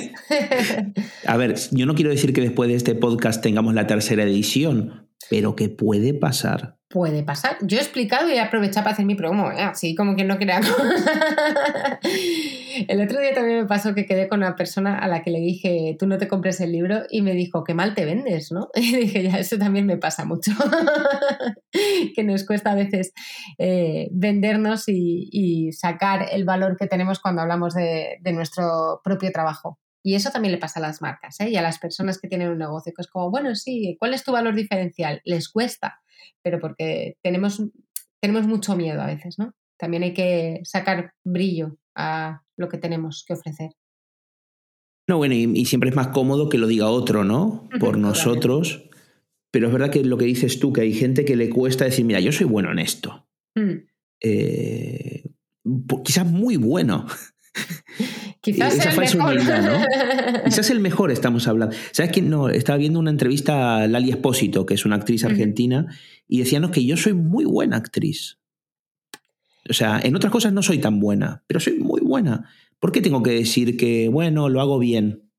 [1.26, 5.07] A ver, yo no quiero decir que después de este podcast tengamos la tercera edición,
[5.31, 6.79] pero que puede pasar.
[6.89, 7.59] Puede pasar.
[7.61, 9.61] Yo he explicado y he aprovechado para hacer mi promo, ¿eh?
[9.61, 10.61] así como que no crea.
[12.89, 15.39] el otro día también me pasó que quedé con una persona a la que le
[15.41, 18.71] dije, tú no te compres el libro, y me dijo, qué mal te vendes, ¿no?
[18.75, 20.53] Y dije, ya, eso también me pasa mucho.
[22.14, 23.12] que nos cuesta a veces
[23.59, 29.79] eh, vendernos y, sacar el valor que tenemos cuando hablamos de, de nuestro propio trabajo.
[30.03, 31.51] Y eso también le pasa a las marcas ¿eh?
[31.51, 34.24] y a las personas que tienen un negocio, que es como, bueno, sí, ¿cuál es
[34.24, 35.20] tu valor diferencial?
[35.24, 36.01] Les cuesta,
[36.42, 37.62] pero porque tenemos,
[38.20, 39.55] tenemos mucho miedo a veces, ¿no?
[39.78, 43.70] También hay que sacar brillo a lo que tenemos que ofrecer.
[45.09, 47.68] No, bueno, y, siempre es más cómodo que lo diga otro, ¿no?
[47.80, 48.88] Por nosotros.
[49.51, 52.05] Pero es verdad que lo que dices tú, que hay gente que le cuesta decir,
[52.05, 53.26] mira, yo soy bueno en esto.
[53.55, 53.86] Mm.
[54.20, 55.22] Eh,
[56.05, 57.07] quizás muy bueno.
[58.53, 59.44] Quizás Esa el mejor.
[59.62, 60.44] ¿no?
[60.44, 61.76] Quizás el mejor estamos hablando.
[61.92, 65.86] ¿Sabes que No, estaba viendo una entrevista a Lali Espósito, que es una actriz argentina,
[66.26, 68.38] y decíanos que yo soy muy buena actriz.
[69.68, 72.49] O sea, en otras cosas no soy tan buena, pero soy muy buena.
[72.80, 75.30] ¿Por qué tengo que decir que, bueno, lo hago bien?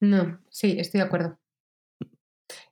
[0.00, 1.38] No, sí, estoy de acuerdo.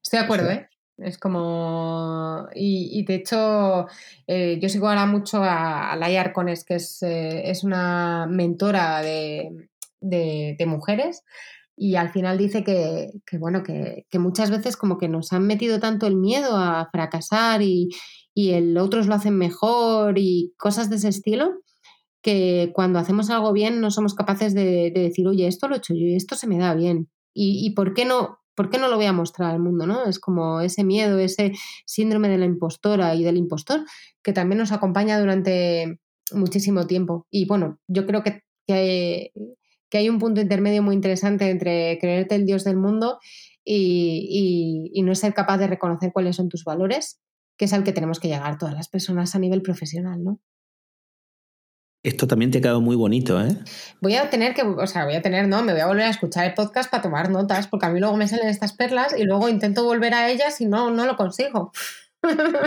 [0.03, 0.69] Estoy de acuerdo, ¿eh?
[0.99, 2.49] Es como.
[2.55, 3.87] Y, de hecho,
[4.27, 9.03] eh, yo sigo ahora mucho a, a Laia Arcones, que es, eh, es una mentora
[9.03, 9.69] de,
[10.01, 11.23] de, mujeres.
[11.77, 16.07] Y al final dice que, bueno, que, muchas veces como que nos han metido tanto
[16.07, 17.91] el miedo a fracasar y,
[18.35, 21.53] y el otros lo hacen mejor y cosas de ese estilo,
[22.23, 25.95] que cuando hacemos algo bien no somos capaces de, decir, oye, esto lo he hecho
[25.95, 27.09] yo y esto se me da bien.
[27.35, 29.87] ¿Y, y por, qué no, por qué no lo voy a mostrar al mundo?
[29.87, 30.07] ¿no?
[30.07, 31.53] Es como ese miedo, ese
[31.85, 33.85] síndrome de la impostora y del impostor
[34.23, 36.01] que también nos acompaña durante
[36.33, 37.27] muchísimo tiempo.
[37.31, 39.31] Y bueno, yo creo que, que,
[39.97, 43.19] que hay un punto intermedio muy interesante entre creerte el dios del mundo
[43.65, 47.19] y, no ser capaz de reconocer cuáles son tus valores,
[47.57, 50.39] que es al que tenemos que llegar todas las personas a nivel profesional, ¿no?
[52.03, 53.57] Esto también te ha quedado muy bonito, ¿eh?
[54.03, 56.11] Voy a tener que, o sea, voy a tener, no, me voy a volver a
[56.11, 59.25] escuchar el podcast para tomar notas, porque a mí luego me salen estas perlas y
[59.25, 61.73] luego intento volver a ellas y no, no lo consigo.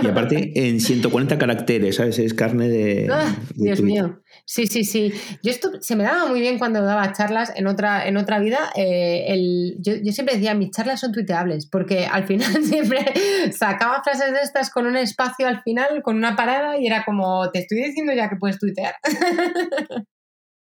[0.01, 2.19] Y aparte, en 140 caracteres, ¿sabes?
[2.19, 3.07] Es carne de.
[3.11, 4.21] Ah, Dios mío.
[4.45, 5.13] Sí, sí, sí.
[5.43, 8.71] Yo esto se me daba muy bien cuando daba charlas en otra, en otra vida.
[8.75, 13.05] Eh, el, yo, yo, siempre decía, mis charlas son tuiteables, porque al final siempre
[13.51, 17.49] sacaba frases de estas con un espacio al final, con una parada, y era como,
[17.51, 18.95] te estoy diciendo ya que puedes tuitear.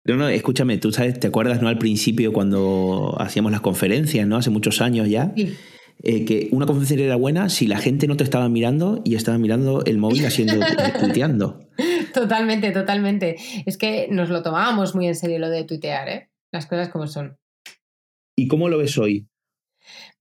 [0.07, 1.67] No, no, escúchame, tú sabes, ¿te acuerdas, no?
[1.67, 4.37] Al principio, cuando hacíamos las conferencias, ¿no?
[4.37, 5.33] Hace muchos años ya.
[5.35, 5.57] Sí.
[6.03, 9.37] Eh, que una conferencia era buena si la gente no te estaba mirando y estaba
[9.37, 10.59] mirando el móvil haciendo
[10.99, 11.67] tuiteando.
[12.13, 13.37] Totalmente, totalmente.
[13.65, 16.29] Es que nos lo tomábamos muy en serio lo de tuitear, ¿eh?
[16.51, 17.37] Las cosas como son.
[18.37, 19.27] ¿Y cómo lo ves hoy?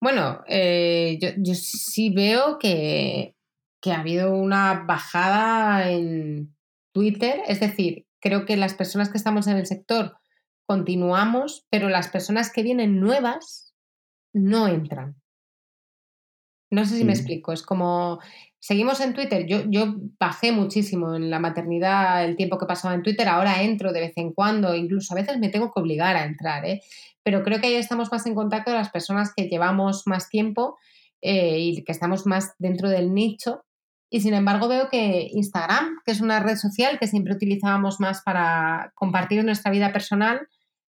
[0.01, 3.37] Bueno, eh, yo, yo, sí veo que,
[3.81, 6.55] que ha habido una bajada en
[6.93, 7.41] Twitter.
[7.47, 10.17] Es decir, creo que las personas que estamos en el sector
[10.67, 13.75] continuamos, pero las personas que vienen nuevas
[14.33, 15.17] no entran.
[16.75, 18.19] No sé si me explico, es como,
[18.59, 23.03] seguimos en Twitter, yo, yo bajé muchísimo en la maternidad el tiempo que pasaba en
[23.03, 26.25] Twitter, ahora entro de vez en cuando, incluso a veces me tengo que obligar a
[26.25, 26.83] entrar, ¿eh?
[27.23, 30.77] pero creo que ahí estamos más en contacto de las personas que llevamos más tiempo
[31.23, 33.65] eh, y que estamos más dentro del nicho.
[34.11, 38.23] Y sin embargo veo que Instagram, que es una red social que siempre utilizábamos más
[38.23, 40.47] para compartir nuestra vida personal,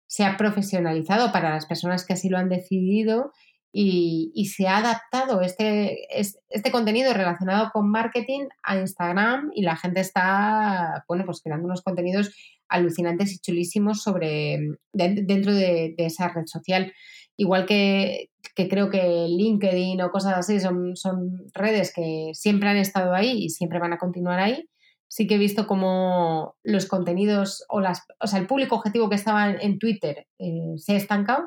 [0.07, 3.31] se ha profesionalizado para las personas que así lo han decidido
[3.77, 9.99] y, se ha adaptado este, este contenido relacionado con marketing a Instagram y la gente
[9.99, 12.33] está, bueno, pues creando unos contenidos
[12.69, 14.59] alucinantes y chulísimos sobre,
[14.93, 16.93] dentro de, esa red social.
[17.35, 23.13] Igual que, creo que LinkedIn o cosas así son, son redes que siempre han estado
[23.13, 24.69] ahí y siempre van a continuar ahí.
[25.09, 29.15] Sí que he visto como los contenidos o, las, o sea, el público objetivo que
[29.15, 31.43] estaba en Twitter eh, se ha estancado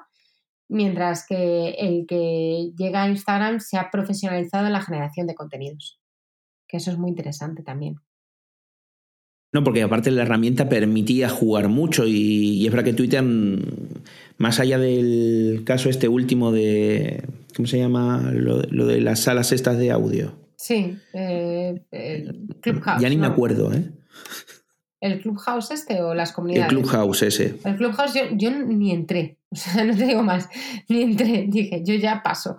[0.68, 6.00] mientras que el que llega a Instagram se ha profesionalizado en la generación de contenidos,
[6.66, 7.96] que eso es muy interesante también.
[9.50, 13.24] No, porque aparte la herramienta permitía jugar mucho y, es verdad que Twitter,
[14.36, 17.24] más allá del caso este último de,
[17.56, 18.30] ¿cómo se llama?
[18.34, 20.34] Lo, de las salas estas de audio.
[20.56, 23.00] Sí, eh, el Clubhouse.
[23.00, 23.90] Ya ni me acuerdo, ¿eh?
[25.00, 26.72] ¿El Clubhouse este o las comunidades?
[26.72, 27.54] El Clubhouse ese.
[27.64, 30.48] El Clubhouse yo, yo ni entré, o sea, no te digo más,
[30.88, 32.58] ni entré, dije, yo ya paso.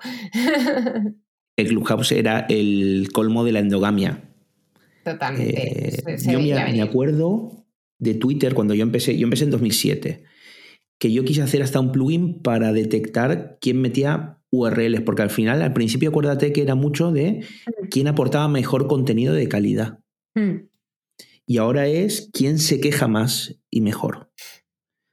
[1.58, 4.24] el Clubhouse era el colmo de la endogamia.
[5.04, 5.98] Totalmente.
[6.12, 7.66] Eh, yo me, me, acuerdo
[8.00, 10.24] de Twitter cuando yo empecé, yo empecé en 2007,
[10.98, 15.62] que yo quise hacer hasta un plugin para detectar quién metía URLs, porque al final,
[15.62, 17.88] al principio acuérdate que era mucho de mm.
[17.90, 20.00] quién aportaba mejor contenido de calidad.
[20.36, 20.69] Mm
[21.50, 24.32] y ahora es quién se queja más y mejor.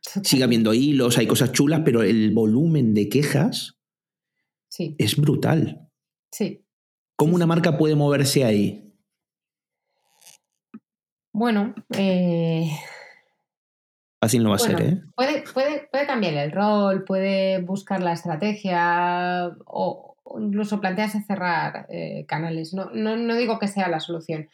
[0.02, 3.78] Sigue habiendo hilos, hay cosas chulas, pero el volumen de quejas
[4.78, 5.88] es brutal.
[6.30, 6.62] Sí.
[7.16, 8.92] ¿Cómo una marca puede moverse ahí?
[11.32, 12.70] Bueno, eh...
[14.20, 15.02] Fácil no va a ser, ¿eh?
[15.14, 22.26] Puede, puede, puede, cambiar el rol, puede buscar la estrategia o, incluso plantearse cerrar eh,
[22.28, 22.74] canales.
[22.74, 24.50] No, no, no, digo que sea la solución,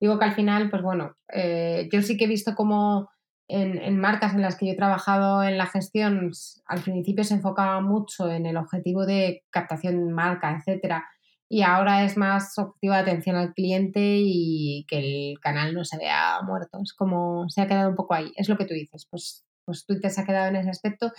[0.00, 3.08] Digo que al final, pues bueno, eh, yo sí que he visto como
[3.48, 6.32] en, marcas en las que yo he trabajado en la gestión,
[6.66, 11.06] al principio se enfocaba mucho en el objetivo de captación de marca, etcétera,
[11.48, 15.96] y ahora es más objetivo de atención al cliente y que el canal no se
[15.96, 16.78] vea muerto.
[16.82, 18.32] Es como se ha quedado un poco ahí.
[18.36, 21.12] Es lo que tú dices, pues, pues Twitter se ha quedado en ese aspecto.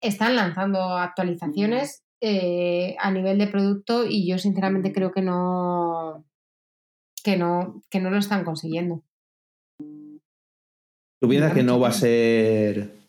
[0.00, 6.24] Están lanzando actualizaciones eh, a nivel de producto y yo sinceramente creo que no,
[7.22, 9.02] que no, que no lo están consiguiendo.
[9.78, 13.00] ¿Tú piensas que no va a ser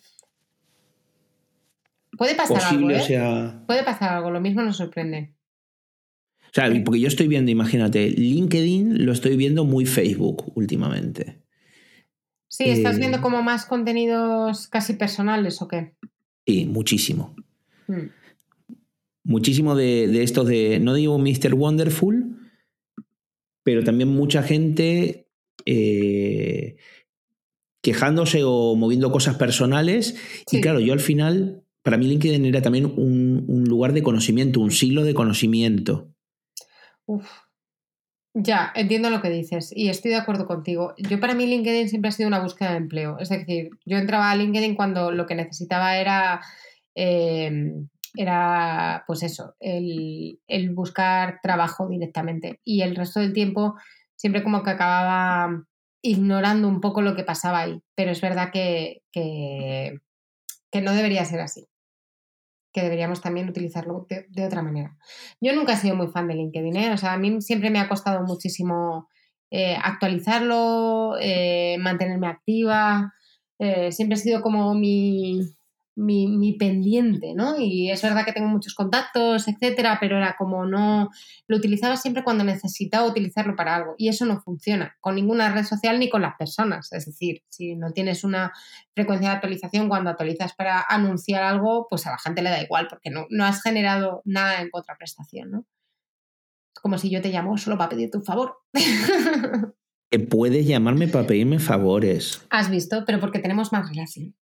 [2.22, 2.92] Puede pasar algo.
[2.92, 3.52] ¿eh?
[3.66, 5.34] Puede pasar algo, lo mismo nos sorprende.
[6.44, 11.42] O sea, porque yo estoy viendo, imagínate, LinkedIn lo estoy viendo muy Facebook últimamente.
[12.48, 15.96] Sí, ¿estás viendo eh, como más contenidos casi personales o qué?
[16.46, 17.36] Sí, muchísimo.
[17.88, 18.10] Hmm.
[19.24, 21.56] Muchísimo de, de estos de, no digo Mr.
[21.56, 22.38] Wonderful,
[23.64, 25.28] pero también mucha gente
[25.66, 26.78] eh,
[27.82, 30.16] quejándose o moviendo cosas personales.
[30.52, 34.72] Y claro, yo al final, para mí LinkedIn era también un, lugar de conocimiento, un
[34.72, 36.14] silo de conocimiento.
[37.06, 37.28] Uf.
[38.34, 40.94] Ya, entiendo lo que dices y estoy de acuerdo contigo.
[40.98, 43.18] Yo para mí LinkedIn siempre ha sido una búsqueda de empleo.
[43.20, 46.40] Es decir, yo entraba a LinkedIn cuando lo que necesitaba era
[46.96, 47.74] eh,
[48.16, 50.40] era pues eso, el,
[50.74, 52.60] buscar trabajo directamente.
[52.64, 53.76] Y el resto del tiempo
[54.16, 55.64] siempre como que acababa
[56.02, 57.82] ignorando un poco lo que pasaba ahí.
[57.96, 60.00] Pero es verdad que, que,
[60.82, 61.68] no debería ser así.
[62.74, 64.98] Que deberíamos también utilizarlo de, otra manera.
[65.42, 66.94] Yo nunca he sido muy fan de LinkedIn, ¿eh?
[66.94, 69.10] O sea, a mí siempre me ha costado muchísimo
[69.50, 73.14] eh, actualizarlo, eh, mantenerme activa.
[73.92, 75.42] siempre ha sido como mi,
[76.02, 77.58] mi, pendiente, ¿no?
[77.58, 81.10] Y es verdad que tengo muchos contactos, etcétera, pero era como no,
[81.48, 85.64] lo utilizaba siempre cuando necesitaba utilizarlo para algo y eso no funciona con ninguna red
[85.64, 86.92] social ni con las personas.
[86.92, 88.52] Es decir, si no tienes una
[88.94, 92.88] frecuencia de actualización cuando actualizas para anunciar algo, pues a la gente le da igual
[92.90, 95.66] porque no, no has generado nada en contraprestación, ¿no?
[96.76, 98.58] Es como si yo te llamo solo para pedirte un favor.
[100.30, 102.46] Puedes llamarme para pedirme favores.
[102.50, 104.36] Has visto, pero porque tenemos más relación.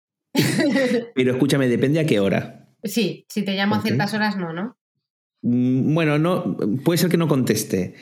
[1.15, 2.69] Pero escúchame, depende a qué hora.
[2.83, 4.77] Sí, si te llamo a ciertas horas, no, ¿no?
[5.41, 7.95] Mm, bueno, no, puede ser que no conteste.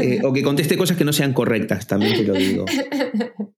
[0.00, 2.64] Eh, o que conteste cosas que no sean correctas, también te lo digo.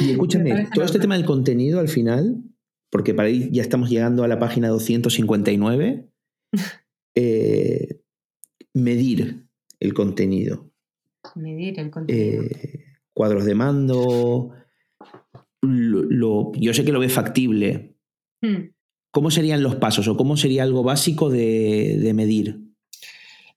[0.00, 2.40] Y escúchame, todo este tema del contenido al final,
[2.88, 6.08] porque para ahí ya estamos llegando a la página 259,
[7.16, 8.00] eh,
[8.72, 9.48] medir
[9.80, 10.70] el contenido.
[11.34, 12.44] Medir el contenido.
[12.44, 14.52] Eh, cuadros de mando,
[15.66, 17.96] lo, yo sé que lo ve factible.
[18.40, 18.70] Hmm.
[19.10, 22.60] ¿Cómo serían los pasos o cómo sería algo básico de, medir?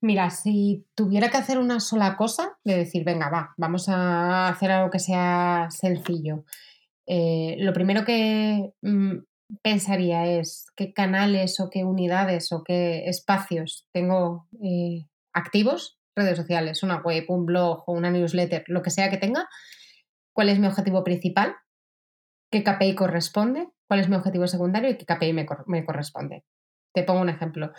[0.02, 4.72] Mira, si tuviera que hacer una sola cosa, de decir, venga, va, vamos a hacer
[4.72, 6.46] algo que sea sencillo.
[7.06, 9.18] Eh, lo primero que mm,
[9.62, 16.84] pensaría es qué canales o qué unidades o qué espacios tengo eh, activos, redes sociales,
[16.84, 19.50] una web, un blog o una newsletter, lo que sea que tenga,
[20.34, 21.56] cuál es mi objetivo principal,
[22.52, 25.46] qué KPI corresponde, cuál es mi objetivo secundario y qué KPI me,
[25.86, 26.44] corresponde.
[26.94, 27.72] Te pongo un ejemplo.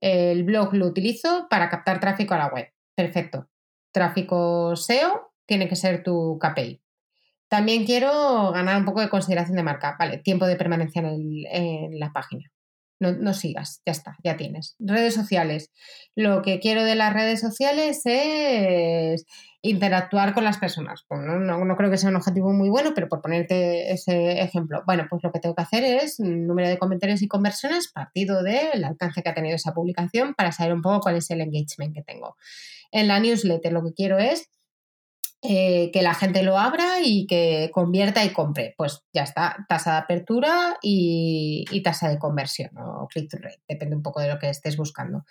[0.00, 2.68] El blog lo utilizo para captar tráfico a la web.
[2.94, 3.48] Perfecto.
[3.92, 6.82] Tráfico SEO tiene que ser tu KPI.
[7.48, 9.96] También quiero ganar un poco de consideración de marca.
[9.98, 12.50] Vale, tiempo de permanencia en la página
[13.00, 14.74] no, sigas, ya está, ya tienes.
[14.78, 15.70] Redes sociales.
[16.16, 19.24] Lo que quiero de las redes sociales es
[19.62, 21.04] interactuar con las personas.
[21.10, 25.22] no, creo que sea un objetivo muy bueno, pero por ponerte ese ejemplo, bueno, pues
[25.22, 29.28] lo que tengo que hacer es número de comentarios y conversiones partido del alcance que
[29.28, 32.36] ha tenido esa publicación para saber un poco cuál es el engagement que tengo.
[32.90, 34.48] En la newsletter lo que quiero es
[35.40, 38.74] eh, que la gente lo abra y que convierta y compre.
[38.76, 44.02] Pues ya está, tasa de apertura y, tasa de conversión o click-through rate, depende un
[44.02, 45.24] poco de lo que estés buscando.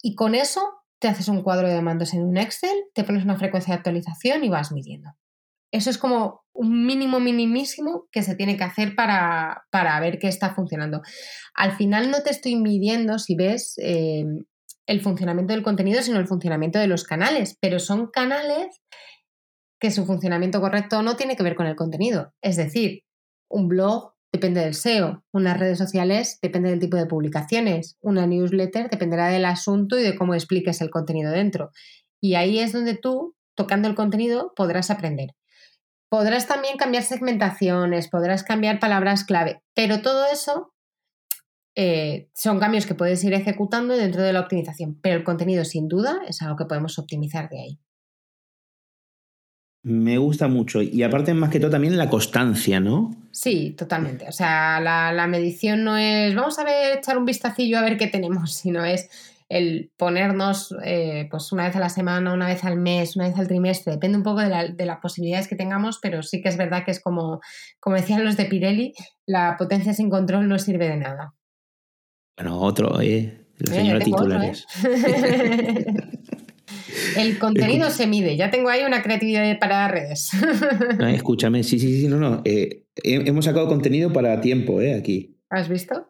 [0.00, 0.60] Y con eso
[1.00, 4.44] te haces un cuadro de demandos en un Excel, te pones una frecuencia de actualización
[4.44, 5.10] y vas midiendo.
[5.72, 9.66] Eso es como un mínimo minimísimo que se tiene que hacer para,
[10.00, 11.02] ver qué está funcionando.
[11.54, 14.24] Al final no te estoy midiendo si ves eh,
[14.86, 18.80] el funcionamiento del contenido, sino el funcionamiento de los canales, pero son canales
[19.78, 22.32] que su funcionamiento correcto no tiene que ver con el contenido.
[22.40, 23.02] Es decir,
[23.48, 28.90] un blog depende del SEO, unas redes sociales depende del tipo de publicaciones, una newsletter
[28.90, 31.70] dependerá del asunto y de cómo expliques el contenido dentro.
[32.20, 35.30] Y ahí es donde tú, tocando el contenido, podrás aprender.
[36.08, 40.72] Podrás también cambiar segmentaciones, podrás cambiar palabras clave, pero todo eso
[41.74, 45.88] eh, son cambios que puedes ir ejecutando dentro de la optimización, pero el contenido sin
[45.88, 47.80] duda es algo que podemos optimizar de ahí.
[49.88, 50.82] Me gusta mucho.
[50.82, 53.14] Y aparte, más que todo, también la constancia, ¿no?
[53.30, 54.26] Sí, totalmente.
[54.28, 58.08] O sea, la, medición no es vamos a ver, echar un vistacillo a ver qué
[58.08, 59.08] tenemos, sino es
[59.48, 63.38] el ponernos eh, pues una vez a la semana, una vez al mes, una vez
[63.38, 66.84] al trimestre, depende un poco de, las posibilidades que tengamos, pero sí que es verdad
[66.84, 67.40] que es como,
[67.78, 68.92] como decían los de Pirelli,
[69.24, 71.34] la potencia sin control no sirve de nada.
[72.36, 73.46] Bueno, otro, ¿eh?
[73.60, 74.66] El eh, señor titulares.
[77.16, 80.30] El contenido se mide, ya tengo ahí una creatividad para redes.
[81.08, 82.42] escúchame, sí, sí, sí, no, no.
[82.44, 84.94] Eh, hemos sacado contenido para tiempo, ¿eh?
[84.94, 85.36] Aquí.
[85.48, 86.08] ¿Has visto?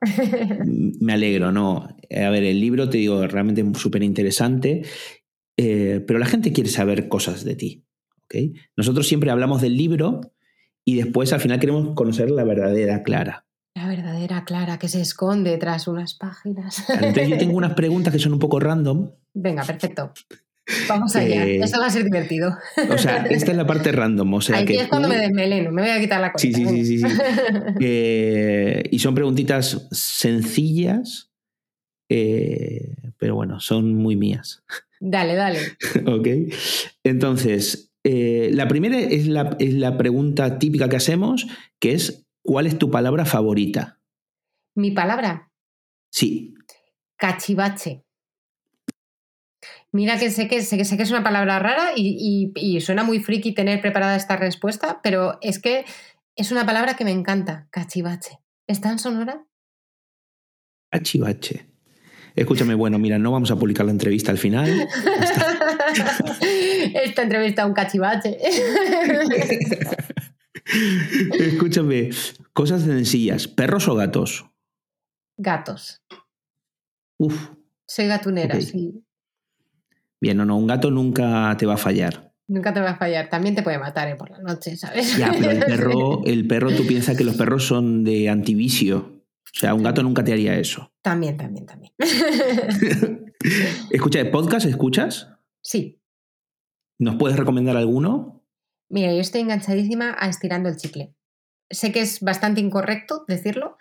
[0.67, 1.89] Me alegro, no.
[2.11, 4.83] A ver, el libro, te digo, realmente súper interesante,
[5.57, 7.85] eh, pero la gente quiere saber cosas de ti.
[8.25, 8.55] ¿okay?
[8.77, 10.21] Nosotros siempre hablamos del libro
[10.85, 13.47] y después al final queremos conocer la verdadera Clara.
[13.75, 16.89] La verdadera Clara que se esconde tras unas páginas.
[16.89, 19.11] Entonces yo tengo unas preguntas que son un poco random.
[19.35, 20.13] Venga, perfecto.
[20.89, 22.57] Vamos allá, eh, eso va a ser divertido.
[22.91, 24.35] O sea, esta es la parte random.
[24.35, 26.43] O sea, Aquí es cuando me desmeleno, me voy a quitar la cosa.
[26.43, 26.99] Sí, sí, sí.
[26.99, 27.05] sí,
[27.81, 31.31] eh, y son preguntitas sencillas,
[32.09, 34.65] eh, pero bueno, son muy mías.
[34.99, 35.61] Dale, dale.
[36.07, 36.53] ok.
[37.05, 41.47] Entonces, la primera es la, es la pregunta típica que hacemos,
[41.79, 44.01] que es, ¿cuál es tu palabra favorita?
[44.75, 45.51] ¿Mi palabra?
[46.11, 46.55] Sí.
[47.17, 48.06] Cachivache.
[49.97, 53.03] Mira que sé que, sé que, sé que es una palabra rara y, y, suena
[53.03, 55.87] muy friki tener preparada esta respuesta, pero es que
[56.35, 58.41] es una palabra que me encanta, cachivache.
[58.67, 59.47] ¿Está en sonora?
[60.91, 61.71] Cachivache.
[62.35, 64.69] Escúchame, bueno, mira, no vamos a publicar la entrevista al final.
[67.03, 68.37] Esta entrevista es un cachivache.
[71.41, 72.11] Escúchame,
[72.53, 73.49] cosas sencillas.
[73.49, 74.45] ¿Perros o gatos?
[75.39, 76.03] Gatos.
[77.17, 77.49] Uf.
[77.87, 79.06] Soy gatunera, sí.
[80.21, 82.33] Bien, no, no, un gato nunca te va a fallar.
[82.49, 83.29] Nunca te va a fallar.
[83.29, 84.17] También te puede matar ¿eh?
[84.17, 85.17] por la noche, ¿sabes?
[85.17, 89.23] Ya, pero el perro, el perro, tú piensas que los perros son de antivicio.
[89.57, 90.93] O sea, un gato nunca te haría eso.
[91.03, 91.93] También, también, también.
[93.91, 95.29] Escucha, ¿podcast escuchas?
[95.63, 96.03] Sí.
[96.99, 98.45] ¿Nos puedes recomendar alguno?
[98.89, 101.15] Mira, yo estoy enganchadísima a estirando el chicle.
[101.71, 103.77] Sé que es bastante incorrecto decirlo,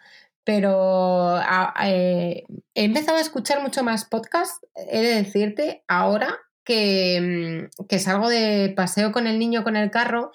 [0.46, 1.40] pero
[1.84, 2.44] eh,
[2.74, 8.30] he empezado a escuchar mucho más podcast, he de decirte, ahora que, mm, que salgo
[8.30, 10.32] de paseo con el niño con el carro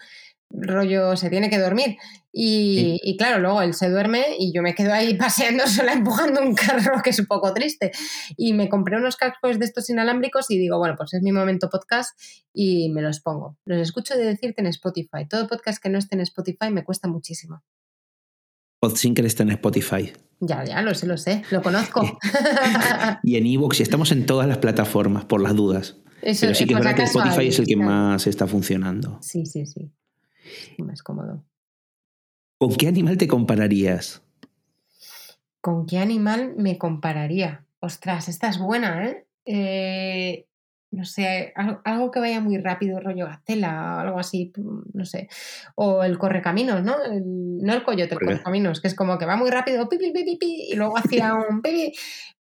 [0.50, 1.96] rollo se tiene que dormir.
[2.32, 6.54] Y, claro, luego él se duerme y yo me quedo ahí paseando sola empujando un
[6.54, 7.90] carro que es un poco triste.
[8.36, 11.68] Y me compré unos cascos de estos inalámbricos y digo, bueno, pues es mi momento
[11.70, 12.18] podcast
[12.52, 13.56] y me los pongo.
[13.64, 15.26] Los escucho de decirte en Spotify.
[15.28, 17.62] Todo podcast que no esté en Spotify me cuesta muchísimo.
[18.80, 20.12] Podsinker está en Spotify.
[20.40, 22.18] Ya, ya, lo sé, lo sé, lo conozco.
[23.22, 25.98] y en Evox y estamos en todas las plataformas, por las dudas.
[26.22, 29.18] Pero sí que es verdad que Spotify es el que más está funcionando.
[29.22, 29.92] Sí, sí, sí
[30.78, 31.44] más cómodo.
[32.58, 34.22] ¿Con qué animal te compararías?
[35.60, 37.66] ¿Con qué animal me compararía?
[37.80, 39.26] Ostras, esta es buena, ¿eh?
[39.46, 40.46] eh
[40.92, 41.52] no sé,
[41.84, 44.52] algo, que vaya muy rápido, rollo gacela o algo así,
[44.92, 45.28] no sé.
[45.76, 46.96] O el correcaminos, ¿no?
[47.22, 50.68] no el coyote, el correcaminos, que es como que va muy rápido, pipi, pipi, pipi,
[50.72, 51.92] y luego hacía un pipi.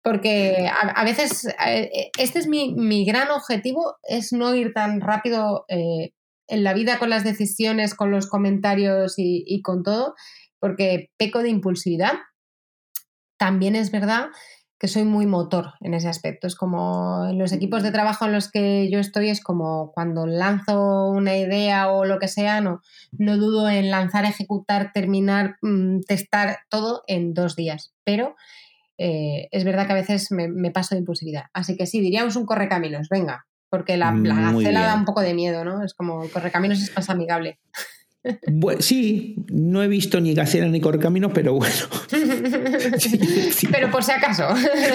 [0.02, 5.66] Porque a, veces, eh, este es mi, mi, gran objetivo, es no ir tan rápido
[5.68, 6.12] eh,
[6.50, 10.14] en la vida con las decisiones, con los comentarios y, con todo,
[10.58, 12.14] porque peco de impulsividad.
[13.38, 14.30] También es verdad
[14.80, 16.46] que soy muy motor en ese aspecto.
[16.46, 20.26] Es como en los equipos de trabajo en los que yo estoy, es como cuando
[20.26, 22.80] lanzo una idea o lo que sea, no,
[23.12, 27.92] no dudo en lanzar, ejecutar, terminar, mm, testar todo en dos días.
[28.04, 28.36] Pero
[28.96, 31.44] eh, es verdad que a veces me, me, paso de impulsividad.
[31.52, 35.34] Así que sí, diríamos un correcaminos, venga, porque la, la gacela da un poco de
[35.34, 35.84] miedo, ¿no?
[35.84, 37.58] Es como correcaminos es más amigable.
[38.80, 41.74] Sí, no he visto ni gacela ni correcaminos, pero bueno.
[43.70, 44.44] Pero por si acaso.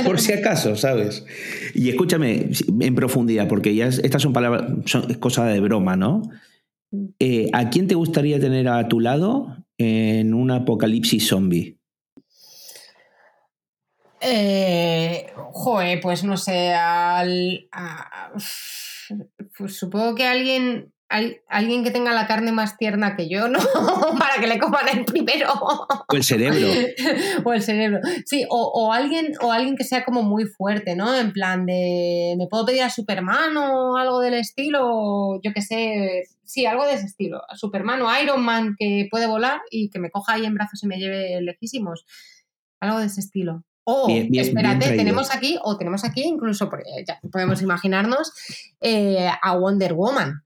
[0.05, 1.26] Por si acaso, ¿sabes?
[1.73, 2.49] Y escúchame,
[2.80, 6.21] en profundidad, porque ya estas son palabras, son cosas de broma, ¿no?
[7.19, 11.78] Eh, ¿A quién te gustaría tener a tu lado en un apocalipsis zombie?
[14.21, 17.69] Eh, joder, pues no sé, al,
[19.57, 23.60] pues supongo que alguien, alguien que tenga la carne más tierna que yo, ¿no?
[24.20, 25.53] Para que le coman el primero.
[26.08, 26.68] O el cerebro.
[27.43, 27.99] o el cerebro.
[28.26, 31.16] Sí, o, alguien, o alguien que sea como muy fuerte, ¿no?
[31.16, 35.39] En plan de, ¿me puedo pedir a Superman o algo del estilo?
[35.43, 37.41] Yo qué sé, sí, algo de ese estilo.
[37.49, 40.84] A Superman o Iron Man que puede volar y que me coja ahí en brazos
[40.84, 42.06] y me lleve lejísimos.
[42.80, 43.64] Algo de ese estilo.
[43.88, 46.72] O, espérate, tenemos aquí, o tenemos aquí incluso,
[47.08, 48.34] ya podemos imaginarnos,
[48.82, 50.45] eh, a Wonder Woman.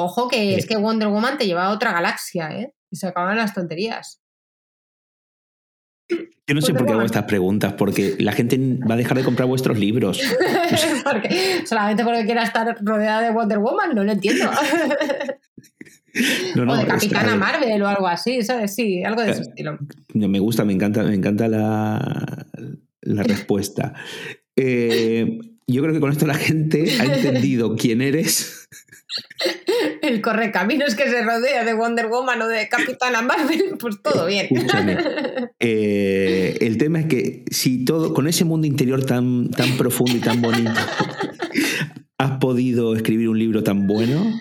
[0.00, 2.72] Ojo que es que Wonder Woman te lleva a otra galaxia, ¿eh?
[2.88, 4.22] Y se acaban las tonterías.
[6.08, 8.56] Yo no sé por qué hago estas preguntas, porque la gente
[8.88, 10.18] va a dejar de comprar vuestros libros.
[11.64, 14.48] solamente porque quiera estar rodeada de Wonder Woman, no lo entiendo.
[16.56, 18.76] o de Capitana Marvel o algo así, ¿sabes?
[18.76, 19.78] Sí, algo de ese eh, estilo.
[20.14, 22.46] Me gusta, me encanta, me encanta la,
[23.00, 23.94] la respuesta.
[24.54, 28.57] Eh, yo creo que con esto la gente ha entendido quién eres.
[30.02, 34.48] El correcaminos que se rodea de Wonder Woman o de Capitana Marvel, pues todo bien.
[35.60, 40.20] Eh, el tema es que si todo, con ese mundo interior tan, tan profundo y
[40.20, 40.72] tan bonito,
[42.18, 44.32] has podido escribir un libro tan bueno,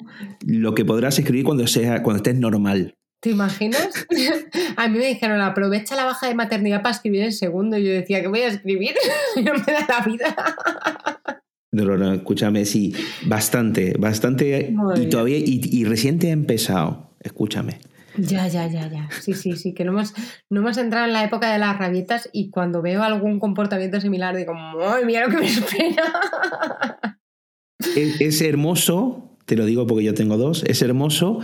[0.46, 2.96] lo que podrás escribir cuando, sea, cuando estés normal.
[3.20, 3.90] ¿Te imaginas?
[4.78, 7.78] a mí me dijeron, aprovecha la baja de maternidad para escribir el segundo.
[7.78, 8.96] Y yo decía, ¿qué voy a escribir?
[9.38, 10.56] no me da la vida.
[12.14, 12.94] Escúchame, sí,
[13.26, 14.74] bastante, bastante.
[14.96, 17.80] y todavía, y, reciente he empezado, escúchame.
[18.18, 19.10] Ya, ya, ya, ya.
[19.22, 20.14] Sí, sí, sí, que no hemos,
[20.50, 24.36] no hemos entrado en la época de las rabietas y cuando veo algún comportamiento similar
[24.36, 27.20] digo, ¡ay, mira lo que me espera!
[27.96, 31.40] Es, hermoso, te lo digo porque yo tengo dos, es hermoso,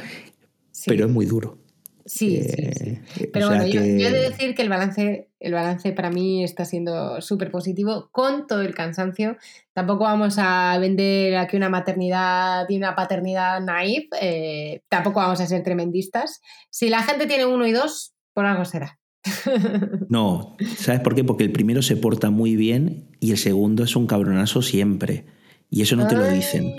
[0.88, 1.60] pero es muy duro.
[2.06, 2.90] Sí, sí, sí.
[3.20, 6.64] Eh, Pero bueno, yo, he de decir que el balance el balance para mí está
[6.64, 9.36] siendo súper positivo con todo el cansancio.
[9.74, 15.46] Tampoco vamos a vender aquí una maternidad y una paternidad naive, eh, tampoco vamos a
[15.46, 16.42] ser tremendistas.
[16.70, 19.00] Si la gente tiene uno y dos, por algo será.
[20.10, 21.24] No, ¿sabes por qué?
[21.24, 25.26] Porque el primero se porta muy bien y el segundo es un cabronazo siempre.
[25.70, 26.76] Y eso no te lo dicen.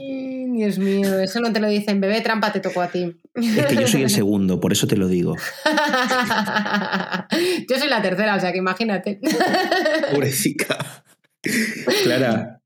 [0.55, 2.01] Dios mío, eso no te lo dicen.
[2.01, 3.17] Bebé, trampa te tocó a ti.
[3.35, 5.35] Es que yo soy el segundo, por eso te lo digo.
[7.69, 9.21] yo soy la tercera, o sea que imagínate.
[10.13, 11.05] Pobrecita.
[12.05, 12.61] Clara,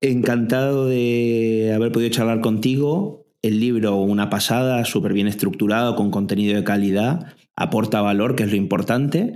[0.00, 3.26] encantado de haber podido charlar contigo.
[3.42, 8.50] El libro, una pasada, súper bien estructurado, con contenido de calidad, aporta valor, que es
[8.50, 9.34] lo importante.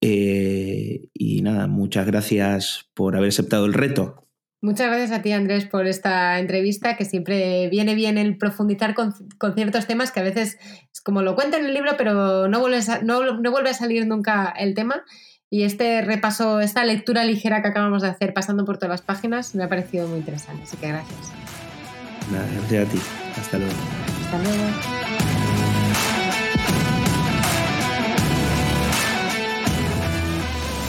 [0.00, 4.25] Eh, y nada, muchas gracias por haber aceptado el reto.
[4.62, 9.14] Muchas gracias a ti, Andrés, por esta entrevista, que siempre viene bien el profundizar con,
[9.54, 10.56] ciertos temas que a veces
[10.92, 12.66] es como lo cuenta en el libro, pero no,
[13.02, 15.04] no, no vuelve a salir nunca el tema.
[15.50, 19.54] Y este repaso, esta lectura ligera que acabamos de hacer pasando por todas las páginas,
[19.54, 20.62] me ha parecido muy interesante.
[20.64, 21.32] Así que gracias.
[22.32, 22.98] Nada, gracias a ti.
[23.38, 23.74] Hasta luego.
[24.24, 24.64] Hasta luego.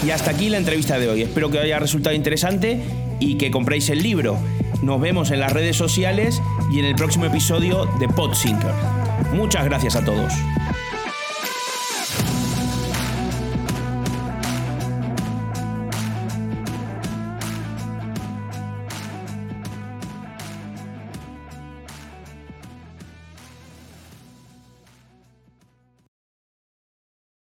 [0.05, 1.21] Y hasta aquí la entrevista de hoy.
[1.23, 2.81] Espero que os haya resultado interesante
[3.19, 4.37] y que compréis el libro.
[4.81, 6.41] Nos vemos en las redes sociales
[6.71, 8.73] y en el próximo episodio de Podsinker.
[9.33, 10.33] Muchas gracias a todos.